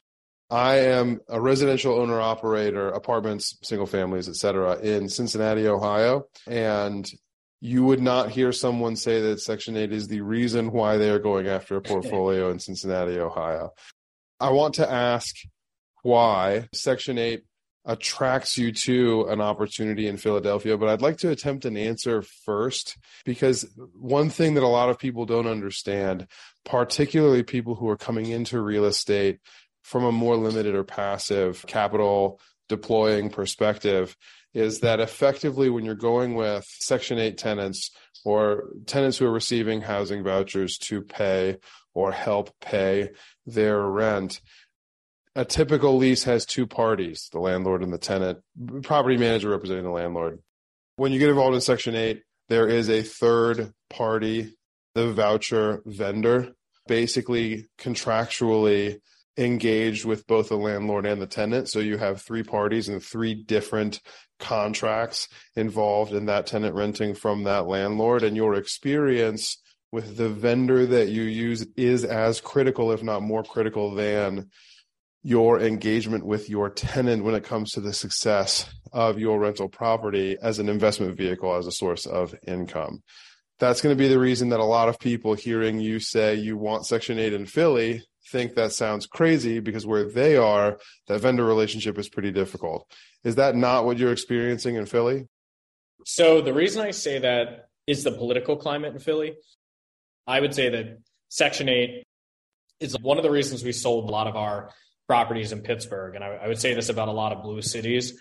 I 0.50 0.76
am 0.76 1.22
a 1.28 1.42
residential 1.42 2.00
owner 2.00 2.22
operator, 2.22 2.90
apartments, 2.90 3.58
single 3.64 3.88
families, 3.88 4.30
etc., 4.30 4.78
in 4.80 5.10
Cincinnati, 5.10 5.68
Ohio. 5.68 6.28
And 6.46 7.10
you 7.62 7.84
would 7.84 8.02
not 8.02 8.30
hear 8.30 8.52
someone 8.52 8.96
say 8.96 9.22
that 9.22 9.40
Section 9.40 9.76
8 9.76 9.92
is 9.92 10.08
the 10.08 10.22
reason 10.22 10.72
why 10.72 10.98
they 10.98 11.10
are 11.10 11.20
going 11.20 11.48
after 11.48 11.78
a 11.78 11.82
portfolio 11.82 12.52
in 12.52 12.60
Cincinnati, 12.60 13.18
Ohio. 13.18 13.72
I 14.40 14.52
want 14.52 14.76
to 14.76 14.92
ask 14.92 15.36
why 16.04 16.68
Section 16.74 17.18
8 17.18 17.44
attracts 17.86 18.58
you 18.58 18.72
to 18.72 19.26
an 19.30 19.40
opportunity 19.40 20.08
in 20.08 20.18
Philadelphia, 20.18 20.78
but 20.78 20.90
I'd 20.90 21.02
like 21.02 21.18
to 21.20 21.30
attempt 21.30 21.66
an 21.66 21.78
answer 21.78 22.24
first 22.44 22.98
because 23.26 23.66
one 23.94 24.30
thing 24.30 24.56
that 24.56 24.64
a 24.64 24.68
lot 24.68 24.90
of 24.90 24.98
people 24.98 25.26
don't 25.26 25.48
understand, 25.48 26.28
particularly 26.66 27.44
people 27.44 27.76
who 27.76 27.88
are 27.90 27.98
coming 27.98 28.28
into 28.28 28.60
real 28.60 28.86
estate 28.86 29.40
from 29.84 30.04
a 30.04 30.12
more 30.12 30.36
limited 30.36 30.74
or 30.74 30.84
passive 30.84 31.64
capital 31.68 32.40
deploying 32.68 33.30
perspective, 33.30 34.18
is 34.56 34.80
that 34.80 35.00
effectively 35.00 35.70
when 35.70 35.86
you're 35.86 35.96
going 35.96 36.34
with 36.34 36.66
Section 36.80 37.20
8 37.20 37.38
tenants 37.38 37.92
or 38.24 38.70
tenants 38.88 39.18
who 39.18 39.28
are 39.28 39.32
receiving 39.32 39.82
housing 39.82 40.24
vouchers 40.24 40.78
to 40.80 41.02
pay 41.02 41.58
or 41.96 42.12
help 42.12 42.52
pay 42.60 43.10
their 43.48 43.82
rent, 43.82 44.42
a 45.36 45.44
typical 45.44 45.98
lease 45.98 46.24
has 46.26 46.46
two 46.46 46.68
parties, 46.68 47.30
the 47.32 47.40
landlord 47.40 47.82
and 47.82 47.92
the 47.92 47.98
tenant, 47.98 48.40
property 48.84 49.18
manager 49.18 49.50
representing 49.50 49.84
the 49.84 49.90
landlord. 49.90 50.40
When 50.98 51.12
you 51.12 51.20
get 51.20 51.30
involved 51.30 51.56
in 51.56 51.62
Section 51.62 51.96
8, 51.96 52.22
there 52.48 52.68
is 52.68 52.90
a 52.90 53.02
third 53.02 53.74
party, 53.90 54.54
the 54.94 55.12
voucher 55.12 55.82
vendor, 55.86 56.54
basically 56.88 57.68
contractually 57.80 59.00
engaged 59.38 60.06
with 60.06 60.26
both 60.28 60.50
the 60.50 60.56
landlord 60.56 61.06
and 61.06 61.22
the 61.22 61.28
tenant. 61.28 61.68
So 61.68 61.80
you 61.80 61.98
have 61.98 62.22
three 62.22 62.44
parties 62.44 62.88
and 62.88 63.04
three 63.04 63.34
different 63.34 64.00
contracts 64.40 65.28
involved 65.56 66.14
in 66.14 66.28
that 66.28 66.48
tenant 66.48 66.76
renting 66.76 67.16
from 67.16 67.44
that 67.44 67.68
landlord. 67.68 68.24
And 68.24 68.38
your 68.38 68.56
experience 68.56 69.58
with 69.96 70.18
the 70.18 70.28
vendor 70.28 70.86
that 70.86 71.08
you 71.08 71.22
use 71.22 71.66
is 71.78 72.04
as 72.04 72.42
critical, 72.42 72.92
if 72.92 73.02
not 73.02 73.22
more 73.22 73.44
critical, 73.44 73.96
than 73.96 74.50
your 75.24 75.58
engagement 75.62 76.26
with 76.26 76.50
your 76.50 76.70
tenant 76.70 77.24
when 77.24 77.34
it 77.34 77.46
comes 77.46 77.72
to 77.72 77.80
the 77.80 77.94
success 77.94 78.70
of 78.92 79.18
your 79.18 79.40
rental 79.40 79.70
property 79.70 80.38
as 80.42 80.60
an 80.60 80.68
investment 80.68 81.16
vehicle, 81.16 81.56
as 81.56 81.66
a 81.66 81.72
source 81.72 82.06
of 82.06 82.36
income. 82.46 83.02
That's 83.58 83.80
going 83.80 83.96
to 83.96 83.98
be 83.98 84.10
the 84.10 84.20
reason 84.20 84.50
that 84.50 84.60
a 84.60 84.66
lot 84.66 84.90
of 84.90 85.00
people 85.00 85.34
hearing 85.34 85.80
you 85.80 86.02
say 86.02 86.36
you 86.36 86.58
want 86.58 86.86
Section 86.86 87.18
8 87.18 87.32
in 87.32 87.46
Philly 87.46 88.04
think 88.28 88.56
that 88.56 88.74
sounds 88.74 89.08
crazy 89.08 89.62
because 89.62 89.88
where 89.88 90.04
they 90.04 90.36
are, 90.36 90.78
that 91.08 91.22
vendor 91.22 91.46
relationship 91.46 91.98
is 91.98 92.10
pretty 92.10 92.32
difficult. 92.32 92.86
Is 93.24 93.36
that 93.36 93.56
not 93.56 93.86
what 93.86 93.98
you're 93.98 94.12
experiencing 94.12 94.76
in 94.76 94.88
Philly? 94.88 95.30
So 96.06 96.42
the 96.42 96.54
reason 96.54 96.86
I 96.86 96.92
say 96.92 97.20
that 97.20 97.70
is 97.88 98.04
the 98.04 98.12
political 98.12 98.56
climate 98.56 98.94
in 98.94 99.00
Philly. 99.00 99.36
I 100.28 100.40
would 100.40 100.54
say 100.54 100.70
that 100.70 101.00
Section 101.30 101.70
8 101.70 102.04
is 102.80 102.98
one 103.00 103.18
of 103.18 103.24
the 103.24 103.32
reasons 103.32 103.64
we 103.64 103.72
sold 103.72 104.10
a 104.10 104.12
lot 104.12 104.28
of 104.28 104.36
our 104.36 104.72
properties 105.08 105.52
in 105.52 105.62
Pittsburgh, 105.62 106.16
and 106.16 106.24
I, 106.24 106.30
I 106.30 106.48
would 106.48 106.60
say 106.60 106.74
this 106.74 106.90
about 106.90 107.08
a 107.08 107.14
lot 107.14 107.32
of 107.32 107.44
blue 107.44 107.62
cities, 107.62 108.20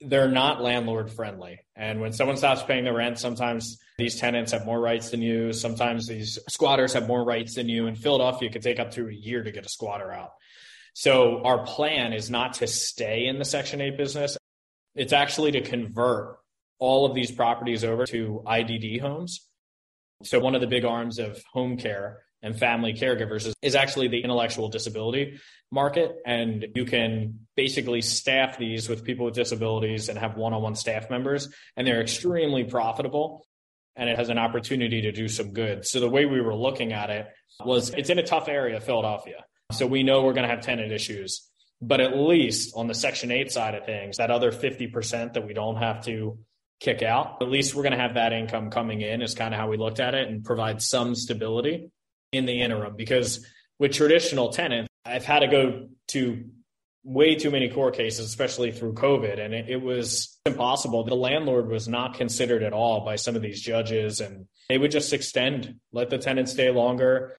they're 0.00 0.30
not 0.30 0.62
landlord 0.62 1.10
friendly. 1.10 1.60
And 1.74 2.00
when 2.00 2.12
someone 2.12 2.36
stops 2.36 2.62
paying 2.62 2.84
the 2.84 2.92
rent, 2.92 3.18
sometimes 3.18 3.78
these 3.98 4.18
tenants 4.18 4.52
have 4.52 4.66
more 4.66 4.80
rights 4.80 5.10
than 5.10 5.22
you. 5.22 5.52
Sometimes 5.52 6.06
these 6.06 6.38
squatters 6.48 6.92
have 6.92 7.06
more 7.06 7.24
rights 7.24 7.54
than 7.54 7.68
you. 7.68 7.86
In 7.86 7.94
Philadelphia, 7.94 8.48
it 8.48 8.52
could 8.52 8.62
take 8.62 8.78
up 8.78 8.90
to 8.92 9.08
a 9.08 9.12
year 9.12 9.42
to 9.42 9.50
get 9.50 9.64
a 9.64 9.70
squatter 9.70 10.12
out. 10.12 10.32
So 10.92 11.42
our 11.44 11.64
plan 11.64 12.12
is 12.12 12.30
not 12.30 12.54
to 12.54 12.66
stay 12.66 13.26
in 13.26 13.38
the 13.38 13.44
Section 13.44 13.80
8 13.80 13.96
business. 13.96 14.36
It's 14.94 15.12
actually 15.12 15.52
to 15.52 15.60
convert 15.62 16.38
all 16.78 17.06
of 17.06 17.14
these 17.14 17.30
properties 17.30 17.84
over 17.84 18.06
to 18.06 18.42
IDD 18.46 19.00
homes. 19.00 19.45
So 20.22 20.38
one 20.38 20.54
of 20.54 20.60
the 20.60 20.66
big 20.66 20.84
arms 20.84 21.18
of 21.18 21.42
home 21.52 21.76
care 21.76 22.22
and 22.42 22.58
family 22.58 22.92
caregivers 22.92 23.46
is, 23.46 23.54
is 23.62 23.74
actually 23.74 24.08
the 24.08 24.22
intellectual 24.22 24.68
disability 24.68 25.40
market. 25.70 26.16
And 26.24 26.66
you 26.74 26.84
can 26.84 27.46
basically 27.56 28.00
staff 28.02 28.58
these 28.58 28.88
with 28.88 29.04
people 29.04 29.26
with 29.26 29.34
disabilities 29.34 30.08
and 30.08 30.18
have 30.18 30.36
one 30.36 30.52
on 30.52 30.62
one 30.62 30.74
staff 30.74 31.10
members, 31.10 31.48
and 31.76 31.86
they're 31.86 32.00
extremely 32.00 32.64
profitable. 32.64 33.46
And 33.98 34.10
it 34.10 34.18
has 34.18 34.28
an 34.28 34.38
opportunity 34.38 35.02
to 35.02 35.12
do 35.12 35.26
some 35.26 35.54
good. 35.54 35.86
So 35.86 36.00
the 36.00 36.08
way 36.08 36.26
we 36.26 36.42
were 36.42 36.54
looking 36.54 36.92
at 36.92 37.08
it 37.08 37.28
was 37.64 37.90
it's 37.90 38.10
in 38.10 38.18
a 38.18 38.22
tough 38.22 38.46
area, 38.46 38.78
Philadelphia. 38.78 39.44
So 39.72 39.86
we 39.86 40.02
know 40.02 40.22
we're 40.22 40.34
going 40.34 40.48
to 40.48 40.54
have 40.54 40.64
tenant 40.64 40.92
issues. 40.92 41.48
But 41.80 42.00
at 42.00 42.16
least 42.16 42.74
on 42.76 42.86
the 42.86 42.94
Section 42.94 43.30
8 43.30 43.50
side 43.50 43.74
of 43.74 43.84
things, 43.84 44.16
that 44.16 44.30
other 44.30 44.50
50% 44.50 45.34
that 45.34 45.46
we 45.46 45.52
don't 45.52 45.76
have 45.76 46.04
to 46.04 46.38
kick 46.80 47.02
out, 47.02 47.38
at 47.40 47.48
least 47.48 47.74
we're 47.74 47.82
going 47.82 47.92
to 47.92 47.98
have 47.98 48.14
that 48.14 48.32
income 48.32 48.70
coming 48.70 49.00
in, 49.00 49.22
is 49.22 49.34
kind 49.34 49.54
of 49.54 49.60
how 49.60 49.68
we 49.68 49.76
looked 49.76 50.00
at 50.00 50.14
it 50.14 50.28
and 50.28 50.44
provide 50.44 50.82
some 50.82 51.14
stability 51.14 51.90
in 52.32 52.46
the 52.46 52.60
interim 52.60 52.94
because 52.96 53.46
with 53.78 53.92
traditional 53.92 54.50
tenants, 54.50 54.88
I've 55.04 55.24
had 55.24 55.40
to 55.40 55.48
go 55.48 55.88
to 56.08 56.44
way 57.04 57.36
too 57.36 57.50
many 57.50 57.68
court 57.68 57.94
cases, 57.94 58.26
especially 58.26 58.72
through 58.72 58.94
COVID, 58.94 59.38
and 59.38 59.54
it, 59.54 59.68
it, 59.68 59.80
was 59.80 60.38
impossible. 60.44 61.04
The 61.04 61.14
landlord 61.14 61.68
was 61.68 61.86
not 61.86 62.14
considered 62.14 62.64
at 62.64 62.72
all 62.72 63.04
by 63.04 63.14
some 63.14 63.36
of 63.36 63.42
these 63.42 63.60
judges, 63.60 64.20
and 64.20 64.46
they 64.68 64.76
would 64.76 64.90
just 64.90 65.12
extend, 65.12 65.76
let 65.92 66.10
the 66.10 66.18
tenant 66.18 66.48
stay 66.48 66.70
longer. 66.70 67.36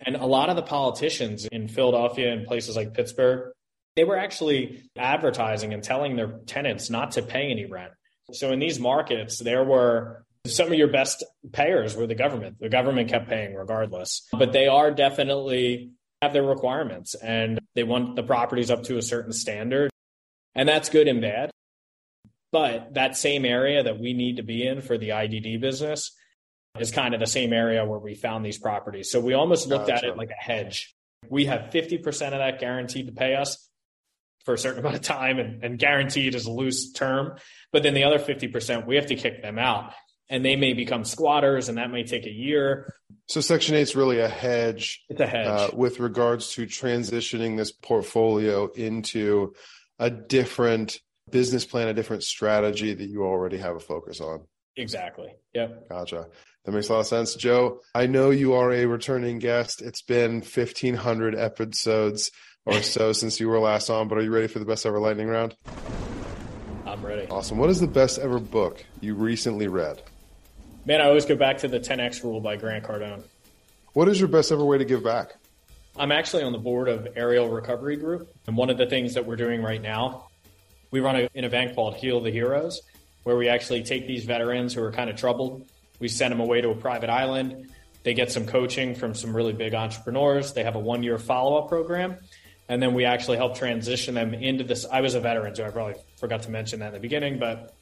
And 0.00 0.16
a 0.16 0.26
lot 0.26 0.48
of 0.48 0.56
the 0.56 0.62
politicians 0.62 1.46
in 1.46 1.68
Philadelphia 1.68 2.32
and 2.32 2.46
places 2.46 2.74
like 2.74 2.92
Pittsburgh, 2.92 3.52
they 3.94 4.02
were 4.02 4.18
actually 4.18 4.82
advertising 4.96 5.72
and 5.72 5.82
telling 5.82 6.16
their 6.16 6.40
tenants 6.46 6.90
not 6.90 7.12
to 7.12 7.22
pay 7.22 7.50
any 7.52 7.66
rent. 7.66 7.92
So 8.32 8.52
in 8.52 8.58
these 8.58 8.80
markets, 8.80 9.38
there 9.38 9.64
were 9.64 10.24
some 10.46 10.68
of 10.68 10.74
your 10.74 10.88
best 10.88 11.24
payers 11.52 11.96
were 11.96 12.06
the 12.06 12.14
government. 12.14 12.58
The 12.60 12.68
government 12.68 13.08
kept 13.08 13.28
paying 13.28 13.54
regardless, 13.54 14.26
but 14.32 14.52
they 14.52 14.66
are 14.66 14.90
definitely 14.90 15.92
have 16.20 16.32
their 16.32 16.42
requirements 16.42 17.14
and 17.14 17.60
they 17.74 17.82
want 17.82 18.16
the 18.16 18.22
properties 18.22 18.70
up 18.70 18.84
to 18.84 18.98
a 18.98 19.02
certain 19.02 19.32
standard. 19.32 19.90
And 20.54 20.68
that's 20.68 20.88
good 20.88 21.08
and 21.08 21.20
bad. 21.20 21.50
But 22.52 22.94
that 22.94 23.16
same 23.16 23.44
area 23.44 23.82
that 23.82 23.98
we 23.98 24.12
need 24.12 24.36
to 24.36 24.42
be 24.42 24.66
in 24.66 24.80
for 24.80 24.96
the 24.96 25.08
IDD 25.08 25.60
business 25.60 26.12
is 26.78 26.92
kind 26.92 27.14
of 27.14 27.20
the 27.20 27.26
same 27.26 27.52
area 27.52 27.84
where 27.84 27.98
we 27.98 28.14
found 28.14 28.44
these 28.44 28.58
properties. 28.58 29.10
So 29.10 29.20
we 29.20 29.34
almost 29.34 29.66
looked 29.66 29.88
gotcha. 29.88 30.06
at 30.06 30.12
it 30.12 30.16
like 30.16 30.30
a 30.30 30.42
hedge. 30.42 30.94
We 31.28 31.46
have 31.46 31.70
50% 31.72 32.04
of 32.06 32.32
that 32.32 32.60
guaranteed 32.60 33.06
to 33.06 33.12
pay 33.12 33.34
us 33.34 33.68
for 34.44 34.54
a 34.54 34.58
certain 34.58 34.80
amount 34.80 34.96
of 34.96 35.02
time 35.02 35.38
and, 35.38 35.62
and 35.62 35.78
guaranteed 35.78 36.34
as 36.34 36.46
a 36.46 36.52
loose 36.52 36.92
term. 36.92 37.36
But 37.72 37.82
then 37.82 37.94
the 37.94 38.04
other 38.04 38.18
50%, 38.18 38.86
we 38.86 38.96
have 38.96 39.06
to 39.06 39.16
kick 39.16 39.42
them 39.42 39.58
out 39.58 39.92
and 40.30 40.44
they 40.44 40.56
may 40.56 40.72
become 40.72 41.04
squatters 41.04 41.68
and 41.68 41.78
that 41.78 41.90
may 41.90 42.04
take 42.04 42.26
a 42.26 42.32
year. 42.32 42.94
So 43.28 43.40
Section 43.40 43.74
8 43.74 43.80
is 43.80 43.96
really 43.96 44.20
a 44.20 44.28
hedge. 44.28 45.04
It's 45.08 45.20
a 45.20 45.26
hedge. 45.26 45.46
Uh, 45.46 45.70
with 45.74 46.00
regards 46.00 46.52
to 46.54 46.66
transitioning 46.66 47.56
this 47.56 47.72
portfolio 47.72 48.70
into 48.72 49.54
a 49.98 50.10
different 50.10 51.00
business 51.30 51.64
plan, 51.64 51.88
a 51.88 51.94
different 51.94 52.22
strategy 52.22 52.94
that 52.94 53.08
you 53.08 53.24
already 53.24 53.58
have 53.58 53.76
a 53.76 53.80
focus 53.80 54.20
on. 54.20 54.46
Exactly. 54.76 55.28
Yep. 55.54 55.88
Gotcha. 55.88 56.26
That 56.64 56.72
makes 56.72 56.88
a 56.88 56.94
lot 56.94 57.00
of 57.00 57.06
sense. 57.06 57.34
Joe, 57.34 57.80
I 57.94 58.06
know 58.06 58.30
you 58.30 58.54
are 58.54 58.72
a 58.72 58.86
returning 58.86 59.38
guest. 59.38 59.82
It's 59.82 60.02
been 60.02 60.40
1,500 60.40 61.36
episodes 61.36 62.30
or 62.66 62.82
so 62.82 63.12
since 63.12 63.40
you 63.40 63.48
were 63.48 63.58
last 63.58 63.90
on, 63.90 64.08
but 64.08 64.18
are 64.18 64.22
you 64.22 64.30
ready 64.30 64.46
for 64.46 64.58
the 64.58 64.64
best 64.64 64.86
ever 64.86 64.98
lightning 64.98 65.28
round? 65.28 65.56
I'm 66.86 67.04
ready. 67.04 67.26
Awesome. 67.28 67.58
What 67.58 67.70
is 67.70 67.80
the 67.80 67.86
best 67.86 68.18
ever 68.18 68.38
book 68.38 68.84
you 69.00 69.14
recently 69.14 69.68
read? 69.68 70.02
Man, 70.86 71.00
I 71.00 71.06
always 71.06 71.24
go 71.24 71.36
back 71.36 71.58
to 71.58 71.68
the 71.68 71.80
10X 71.80 72.22
rule 72.22 72.40
by 72.40 72.56
Grant 72.56 72.84
Cardone. 72.84 73.22
What 73.94 74.08
is 74.08 74.18
your 74.18 74.28
best 74.28 74.52
ever 74.52 74.64
way 74.64 74.78
to 74.78 74.84
give 74.84 75.02
back? 75.02 75.34
I'm 75.96 76.12
actually 76.12 76.42
on 76.42 76.52
the 76.52 76.58
board 76.58 76.88
of 76.88 77.08
Aerial 77.16 77.48
Recovery 77.48 77.96
Group. 77.96 78.34
And 78.46 78.56
one 78.56 78.68
of 78.68 78.78
the 78.78 78.86
things 78.86 79.14
that 79.14 79.24
we're 79.24 79.36
doing 79.36 79.62
right 79.62 79.80
now, 79.80 80.28
we 80.90 81.00
run 81.00 81.16
a, 81.16 81.28
an 81.34 81.44
event 81.44 81.74
called 81.74 81.94
Heal 81.96 82.20
the 82.20 82.30
Heroes, 82.30 82.82
where 83.22 83.36
we 83.36 83.48
actually 83.48 83.82
take 83.82 84.06
these 84.06 84.24
veterans 84.24 84.74
who 84.74 84.82
are 84.82 84.92
kind 84.92 85.08
of 85.08 85.16
troubled. 85.16 85.68
We 86.00 86.08
send 86.08 86.32
them 86.32 86.40
away 86.40 86.60
to 86.60 86.70
a 86.70 86.74
private 86.74 87.10
island. 87.10 87.70
They 88.02 88.12
get 88.12 88.30
some 88.30 88.46
coaching 88.46 88.94
from 88.94 89.14
some 89.14 89.34
really 89.34 89.52
big 89.52 89.74
entrepreneurs. 89.74 90.52
They 90.52 90.64
have 90.64 90.74
a 90.74 90.80
one 90.80 91.02
year 91.02 91.18
follow 91.18 91.56
up 91.56 91.68
program. 91.68 92.18
And 92.68 92.82
then 92.82 92.94
we 92.94 93.04
actually 93.04 93.36
help 93.36 93.56
transition 93.56 94.14
them 94.14 94.32
into 94.32 94.64
this. 94.64 94.86
I 94.90 95.00
was 95.02 95.14
a 95.14 95.20
veteran, 95.20 95.54
so 95.54 95.66
I 95.66 95.70
probably 95.70 95.96
forgot 96.18 96.42
to 96.42 96.50
mention 96.50 96.80
that 96.80 96.88
in 96.88 96.94
the 96.94 97.00
beginning, 97.00 97.38
but 97.38 97.74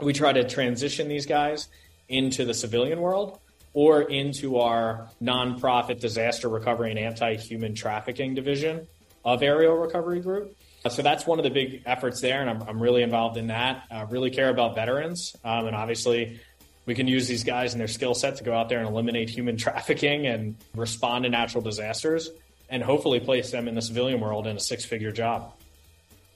we 0.00 0.12
try 0.12 0.32
to 0.32 0.48
transition 0.48 1.08
these 1.08 1.26
guys 1.26 1.68
into 2.08 2.44
the 2.44 2.54
civilian 2.54 3.00
world 3.00 3.40
or 3.72 4.02
into 4.02 4.58
our 4.58 5.08
nonprofit 5.22 6.00
disaster 6.00 6.48
recovery 6.48 6.90
and 6.90 6.98
anti 6.98 7.36
human 7.36 7.74
trafficking 7.74 8.34
division 8.34 8.86
of 9.24 9.42
Aerial 9.42 9.76
Recovery 9.76 10.20
Group. 10.20 10.56
So 10.88 11.02
that's 11.02 11.26
one 11.26 11.38
of 11.38 11.42
the 11.42 11.50
big 11.50 11.82
efforts 11.84 12.20
there, 12.20 12.40
and 12.40 12.48
I'm, 12.48 12.62
I'm 12.62 12.82
really 12.82 13.02
involved 13.02 13.36
in 13.36 13.48
that. 13.48 13.84
I 13.90 14.02
really 14.02 14.30
care 14.30 14.48
about 14.48 14.74
veterans, 14.74 15.36
um, 15.44 15.66
and 15.66 15.76
obviously, 15.76 16.40
We 16.86 16.94
can 16.94 17.06
use 17.06 17.28
these 17.28 17.44
guys 17.44 17.74
and 17.74 17.80
their 17.80 17.88
skill 17.88 18.14
set 18.14 18.36
to 18.36 18.44
go 18.44 18.54
out 18.54 18.68
there 18.70 18.78
and 18.78 18.88
eliminate 18.88 19.28
human 19.28 19.56
trafficking 19.66 20.26
and 20.26 20.56
respond 20.74 21.24
to 21.24 21.30
natural 21.30 21.62
disasters 21.62 22.30
and 22.70 22.82
hopefully 22.82 23.20
place 23.20 23.50
them 23.50 23.68
in 23.68 23.74
the 23.74 23.82
civilian 23.82 24.20
world 24.20 24.46
in 24.46 24.56
a 24.56 24.60
six 24.60 24.84
figure 24.84 25.12
job. 25.12 25.52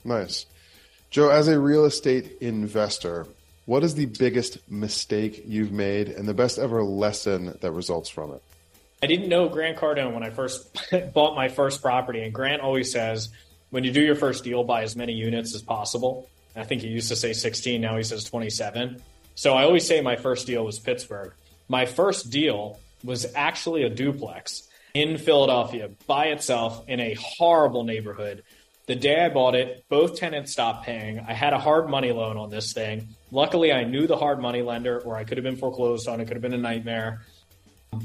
Nice. 0.04 0.46
Joe, 1.10 1.30
as 1.30 1.48
a 1.48 1.58
real 1.58 1.84
estate 1.84 2.38
investor, 2.40 3.26
what 3.66 3.84
is 3.84 3.94
the 3.94 4.06
biggest 4.06 4.58
mistake 4.70 5.44
you've 5.46 5.72
made 5.72 6.08
and 6.08 6.28
the 6.28 6.34
best 6.34 6.58
ever 6.58 6.82
lesson 6.82 7.56
that 7.60 7.70
results 7.70 8.10
from 8.10 8.32
it? 8.32 8.42
I 9.02 9.06
didn't 9.06 9.28
know 9.28 9.48
Grant 9.48 9.78
Cardone 9.78 10.12
when 10.12 10.22
I 10.22 10.30
first 10.30 10.76
bought 11.14 11.36
my 11.36 11.48
first 11.48 11.80
property. 11.80 12.22
And 12.22 12.32
Grant 12.32 12.62
always 12.62 12.90
says, 12.90 13.30
when 13.70 13.84
you 13.84 13.92
do 13.92 14.00
your 14.00 14.16
first 14.16 14.44
deal, 14.44 14.64
buy 14.64 14.82
as 14.82 14.96
many 14.96 15.12
units 15.12 15.54
as 15.54 15.62
possible. 15.62 16.28
I 16.56 16.64
think 16.64 16.82
he 16.82 16.88
used 16.88 17.08
to 17.08 17.16
say 17.16 17.32
16, 17.32 17.80
now 17.80 17.96
he 17.96 18.02
says 18.02 18.24
27. 18.24 19.02
So 19.34 19.54
I 19.54 19.64
always 19.64 19.86
say 19.86 20.00
my 20.00 20.16
first 20.16 20.46
deal 20.46 20.64
was 20.64 20.78
Pittsburgh. 20.78 21.32
My 21.68 21.86
first 21.86 22.30
deal 22.30 22.78
was 23.02 23.26
actually 23.34 23.82
a 23.82 23.90
duplex 23.90 24.68
in 24.94 25.18
Philadelphia 25.18 25.90
by 26.06 26.26
itself 26.26 26.84
in 26.88 27.00
a 27.00 27.14
horrible 27.14 27.82
neighborhood. 27.84 28.44
The 28.86 28.94
day 28.94 29.24
I 29.24 29.28
bought 29.28 29.54
it, 29.54 29.84
both 29.88 30.16
tenants 30.16 30.52
stopped 30.52 30.84
paying. 30.86 31.18
I 31.18 31.32
had 31.32 31.52
a 31.52 31.58
hard 31.58 31.88
money 31.88 32.12
loan 32.12 32.36
on 32.36 32.50
this 32.50 32.72
thing. 32.72 33.08
Luckily, 33.30 33.72
I 33.72 33.84
knew 33.84 34.06
the 34.06 34.16
hard 34.16 34.40
money 34.40 34.62
lender, 34.62 35.00
or 35.00 35.16
I 35.16 35.24
could 35.24 35.38
have 35.38 35.44
been 35.44 35.56
foreclosed 35.56 36.06
on. 36.06 36.20
It 36.20 36.26
could 36.26 36.34
have 36.34 36.42
been 36.42 36.54
a 36.54 36.58
nightmare. 36.58 37.22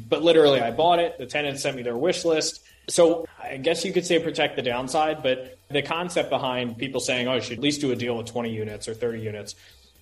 But 0.08 0.24
literally, 0.24 0.62
I 0.62 0.72
bought 0.72 1.00
it. 1.00 1.18
The 1.18 1.26
tenants 1.26 1.62
sent 1.62 1.76
me 1.76 1.84
their 1.84 1.98
wish 1.98 2.26
list. 2.26 2.62
So 2.88 3.26
I 3.42 3.58
guess 3.58 3.86
you 3.86 3.94
could 3.94 4.06
say 4.06 4.20
protect 4.20 4.56
the 4.56 4.62
downside, 4.62 5.22
but 5.22 5.58
the 5.70 5.82
concept 5.82 6.30
behind 6.30 6.78
people 6.78 7.02
saying, 7.02 7.28
oh, 7.28 7.36
you 7.36 7.42
should 7.42 7.58
at 7.58 7.64
least 7.64 7.82
do 7.82 7.92
a 7.92 7.96
deal 7.96 8.18
with 8.18 8.28
20 8.28 8.52
units 8.52 8.88
or 8.88 8.94
30 8.94 9.20
units, 9.20 9.56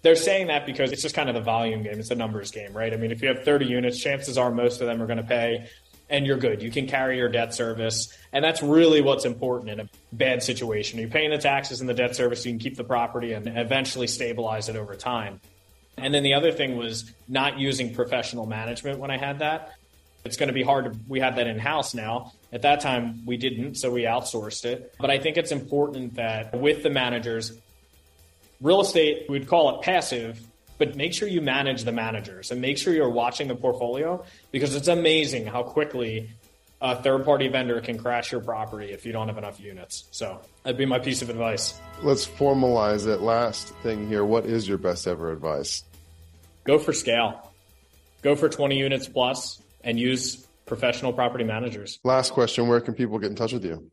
they're 0.04 0.15
saying 0.15 0.47
that 0.47 0.65
because 0.65 0.91
it's 0.91 1.02
just 1.02 1.15
kind 1.15 1.28
of 1.28 1.36
the 1.36 1.41
volume 1.41 1.84
game. 1.84 2.00
It's 2.00 2.12
a 2.12 2.15
numbers 2.15 2.52
game, 2.52 2.71
right? 2.71 2.93
I 2.93 2.97
mean, 2.97 3.12
if 3.12 3.21
you 3.21 3.28
have 3.30 3.43
30 3.43 3.65
units, 3.65 4.00
chances 4.00 4.38
are 4.38 4.52
most 4.52 4.80
of 4.80 4.88
them 4.88 5.02
are 5.02 5.08
going 5.08 5.17
to 5.17 5.23
pay 5.23 5.67
and 6.10 6.26
you're 6.26 6.38
good. 6.38 6.62
You 6.62 6.72
can 6.72 6.88
carry 6.88 7.17
your 7.17 7.30
debt 7.30 7.54
service. 7.54 8.13
And 8.32 8.43
that's 8.43 8.63
really 8.63 9.02
what's 9.02 9.26
important 9.26 9.72
in 9.72 9.80
a 9.82 9.89
bad 10.13 10.41
situation. 10.41 11.00
You're 11.00 11.10
paying 11.10 11.32
the 11.32 11.38
taxes 11.38 11.82
and 11.82 11.89
the 11.89 11.93
debt 11.93 12.15
service, 12.15 12.46
you 12.46 12.52
can 12.52 12.60
keep 12.60 12.78
the 12.78 12.84
property 12.84 13.34
and 13.34 13.48
eventually 13.58 14.08
stabilize 14.08 14.70
it 14.70 14.76
over 14.76 14.96
time. 14.96 15.41
And 15.98 16.13
then 16.13 16.24
the 16.24 16.36
other 16.36 16.52
thing 16.52 16.78
was 16.78 17.12
not 17.28 17.60
using 17.60 17.93
professional 17.93 18.46
management 18.46 19.00
when 19.00 19.12
I 19.12 19.17
had 19.17 19.39
that. 19.39 19.74
It's 20.24 20.38
going 20.38 20.48
to 20.48 20.54
be 20.54 20.63
hard 20.63 20.86
to, 20.86 21.00
we 21.08 21.22
have 21.22 21.38
that 21.38 21.48
in 21.48 21.58
house 21.58 21.93
now. 21.93 22.34
At 22.52 22.62
that 22.63 22.82
time, 22.82 23.26
we 23.26 23.38
didn't, 23.38 23.76
so 23.76 23.91
we 23.91 24.04
outsourced 24.04 24.65
it. 24.65 24.93
But 25.00 25.10
I 25.10 25.20
think 25.20 25.38
it's 25.38 25.52
important 25.52 26.15
that 26.15 26.54
with 26.54 26.84
the 26.84 26.89
managers, 26.89 27.58
real 28.62 28.82
estate, 28.82 29.26
we'd 29.30 29.48
call 29.48 29.76
it 29.76 29.84
passive, 29.84 30.39
but 30.77 30.95
make 30.95 31.13
sure 31.13 31.27
you 31.27 31.41
manage 31.41 31.83
the 31.83 31.91
managers 31.91 32.51
and 32.51 32.61
make 32.61 32.77
sure 32.77 32.93
you're 32.93 33.09
watching 33.09 33.47
the 33.47 33.55
portfolio 33.55 34.23
because 34.51 34.75
it's 34.75 34.87
amazing 34.87 35.45
how 35.45 35.63
quickly 35.63 36.29
a 36.81 36.95
third 36.95 37.25
party 37.25 37.47
vendor 37.47 37.81
can 37.81 37.97
crash 37.97 38.31
your 38.31 38.41
property 38.41 38.91
if 38.91 39.05
you 39.05 39.11
don't 39.11 39.27
have 39.27 39.37
enough 39.37 39.59
units. 39.59 40.05
So 40.11 40.39
that'd 40.63 40.77
be 40.77 40.85
my 40.85 40.99
piece 40.99 41.21
of 41.21 41.29
advice. 41.29 41.79
Let's 42.03 42.27
formalize 42.27 43.07
it. 43.07 43.21
Last 43.21 43.69
thing 43.81 44.07
here. 44.07 44.23
What 44.23 44.45
is 44.45 44.67
your 44.67 44.77
best 44.77 45.07
ever 45.07 45.31
advice? 45.31 45.83
Go 46.63 46.77
for 46.77 46.93
scale. 46.93 47.51
Go 48.21 48.35
for 48.35 48.49
20 48.49 48.77
units 48.77 49.07
plus 49.07 49.61
and 49.83 49.99
use 49.99 50.47
professional 50.65 51.13
property 51.13 51.43
managers. 51.43 51.99
Last 52.03 52.33
question 52.33 52.67
Where 52.67 52.81
can 52.81 52.93
people 52.93 53.17
get 53.19 53.29
in 53.29 53.35
touch 53.35 53.53
with 53.53 53.65
you? 53.65 53.89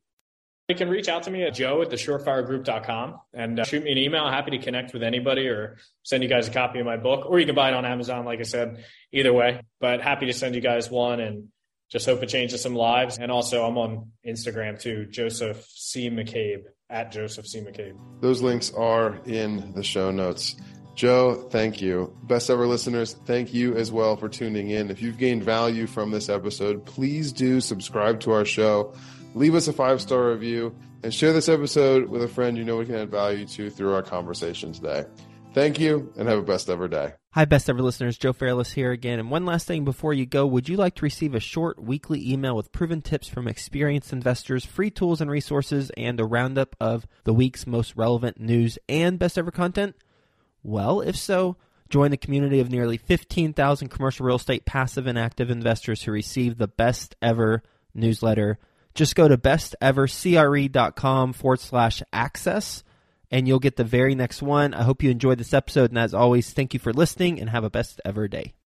You 0.69 0.75
can 0.75 0.89
reach 0.89 1.09
out 1.09 1.25
to 1.25 1.31
me 1.31 1.43
at 1.43 1.53
joe 1.53 1.83
at 1.83 1.91
the 1.91 1.97
surefiregroup.com 1.97 3.21
and 3.35 3.61
uh, 3.61 3.65
shoot 3.65 3.85
me 3.85 3.93
an 3.93 3.99
email. 3.99 4.31
Happy 4.31 4.53
to 4.53 4.59
connect 4.59 4.95
with 4.95 5.03
anybody 5.03 5.47
or 5.49 5.77
send 6.05 6.23
you 6.23 6.29
guys 6.29 6.49
a 6.49 6.51
copy 6.51 6.81
of 6.81 6.87
my 6.87 6.97
book, 6.97 7.27
or 7.27 7.39
you 7.39 7.45
can 7.45 7.55
buy 7.55 7.69
it 7.69 7.75
on 7.75 7.85
Amazon, 7.85 8.25
like 8.25 8.41
I 8.41 8.45
said, 8.45 8.83
either 9.13 9.33
way. 9.33 9.61
But 9.79 10.01
happy 10.01 10.27
to 10.27 10.33
send 10.33 10.55
you 10.55 10.63
guys 10.63 10.91
one 10.91 11.21
and 11.21 11.49
just 11.91 12.07
hope 12.07 12.23
it 12.23 12.31
changes 12.31 12.63
some 12.63 12.75
lives. 12.75 13.19
And 13.19 13.31
also, 13.31 13.65
I'm 13.65 13.77
on 13.77 14.13
Instagram 14.27 14.81
too, 14.81 15.07
Joseph 15.07 15.65
C. 15.69 16.09
McCabe, 16.09 16.65
at 16.89 17.13
Joseph 17.13 17.47
C. 17.47 17.61
McCabe. 17.61 17.99
Those 18.21 18.41
links 18.41 18.73
are 18.73 19.21
in 19.27 19.73
the 19.75 19.83
show 19.83 20.11
notes. 20.11 20.57
Joe, 20.95 21.35
thank 21.51 21.83
you. 21.83 22.17
Best 22.23 22.49
ever 22.51 22.67
listeners, 22.67 23.15
thank 23.27 23.53
you 23.53 23.77
as 23.77 23.91
well 23.91 24.17
for 24.17 24.29
tuning 24.29 24.71
in. 24.71 24.91
If 24.91 25.03
you've 25.03 25.19
gained 25.19 25.43
value 25.43 25.87
from 25.87 26.11
this 26.13 26.29
episode, 26.29 26.87
please 26.87 27.33
do 27.33 27.61
subscribe 27.61 28.21
to 28.21 28.33
our 28.33 28.45
show, 28.45 28.95
leave 29.35 29.55
us 29.55 29.69
a 29.69 29.73
five 29.73 30.01
star 30.01 30.31
review, 30.31 30.75
and 31.03 31.13
share 31.13 31.33
this 31.33 31.49
episode 31.49 32.09
with 32.09 32.23
a 32.23 32.29
friend 32.29 32.57
you 32.57 32.65
know 32.65 32.79
we 32.79 32.87
can 32.87 32.95
add 32.95 33.11
value 33.11 33.47
to 33.47 33.69
through 33.69 33.93
our 33.93 34.03
conversation 34.03 34.73
today. 34.73 35.05
Thank 35.53 35.79
you 35.79 36.13
and 36.17 36.29
have 36.29 36.39
a 36.39 36.43
best 36.43 36.69
ever 36.69 36.89
day. 36.89 37.13
Hi, 37.31 37.45
best 37.45 37.71
ever 37.71 37.81
listeners. 37.81 38.19
Joe 38.19 38.33
Fairless 38.33 38.73
here 38.73 38.91
again. 38.91 39.21
And 39.21 39.31
one 39.31 39.45
last 39.45 39.69
thing 39.69 39.85
before 39.85 40.13
you 40.13 40.27
go, 40.27 40.47
would 40.47 40.69
you 40.69 40.77
like 40.77 40.97
to 40.97 41.05
receive 41.05 41.35
a 41.35 41.41
short 41.41 41.81
weekly 41.81 42.29
email 42.29 42.57
with 42.57 42.73
proven 42.73 43.03
tips 43.03 43.29
from 43.29 43.47
experienced 43.47 44.13
investors, 44.13 44.65
free 44.65 44.91
tools 44.91 45.21
and 45.21 45.31
resources, 45.31 45.93
and 45.97 46.19
a 46.19 46.25
roundup 46.25 46.75
of 46.81 47.07
the 47.23 47.33
week's 47.33 47.69
most 47.69 47.95
relevant 47.97 48.41
news 48.41 48.79
and 48.89 49.19
best 49.19 49.39
ever 49.39 49.53
content? 49.53 49.95
Well, 50.65 51.01
if 51.01 51.17
so, 51.17 51.57
join 51.89 52.11
the 52.11 52.17
community 52.17 52.59
of 52.59 52.71
nearly 52.71 52.97
15,000 52.97 53.89
commercial 53.89 54.27
real 54.27 54.37
estate 54.37 54.65
passive 54.65 55.07
and 55.07 55.19
active 55.19 55.51
investors 55.51 56.03
who 56.03 56.11
receive 56.11 56.59
the 56.59 56.69
best 56.69 57.15
ever 57.23 57.63
newsletter. 57.95 58.59
Just 58.95 59.17
go 59.17 59.29
to 59.29 59.37
bestevercre.com 59.37 61.33
forward 61.33 61.61
slash 61.61 62.03
access 62.13 62.85
and 63.31 63.49
you'll 63.49 63.59
get 63.59 63.77
the 63.77 63.85
very 63.85 64.15
next 64.15 64.43
one. 64.43 64.75
I 64.75 64.83
hope 64.83 65.03
you 65.03 65.11
enjoyed 65.11 65.39
this 65.39 65.53
episode. 65.53 65.91
And 65.91 65.99
as 65.99 66.15
always, 66.15 66.53
thank 66.53 66.73
you 66.75 66.81
for 66.81 66.93
listening 66.93 67.41
and 67.41 67.51
have 67.51 67.65
a 67.65 67.71
best 67.71 68.01
ever 68.05 68.29
day. 68.29 68.55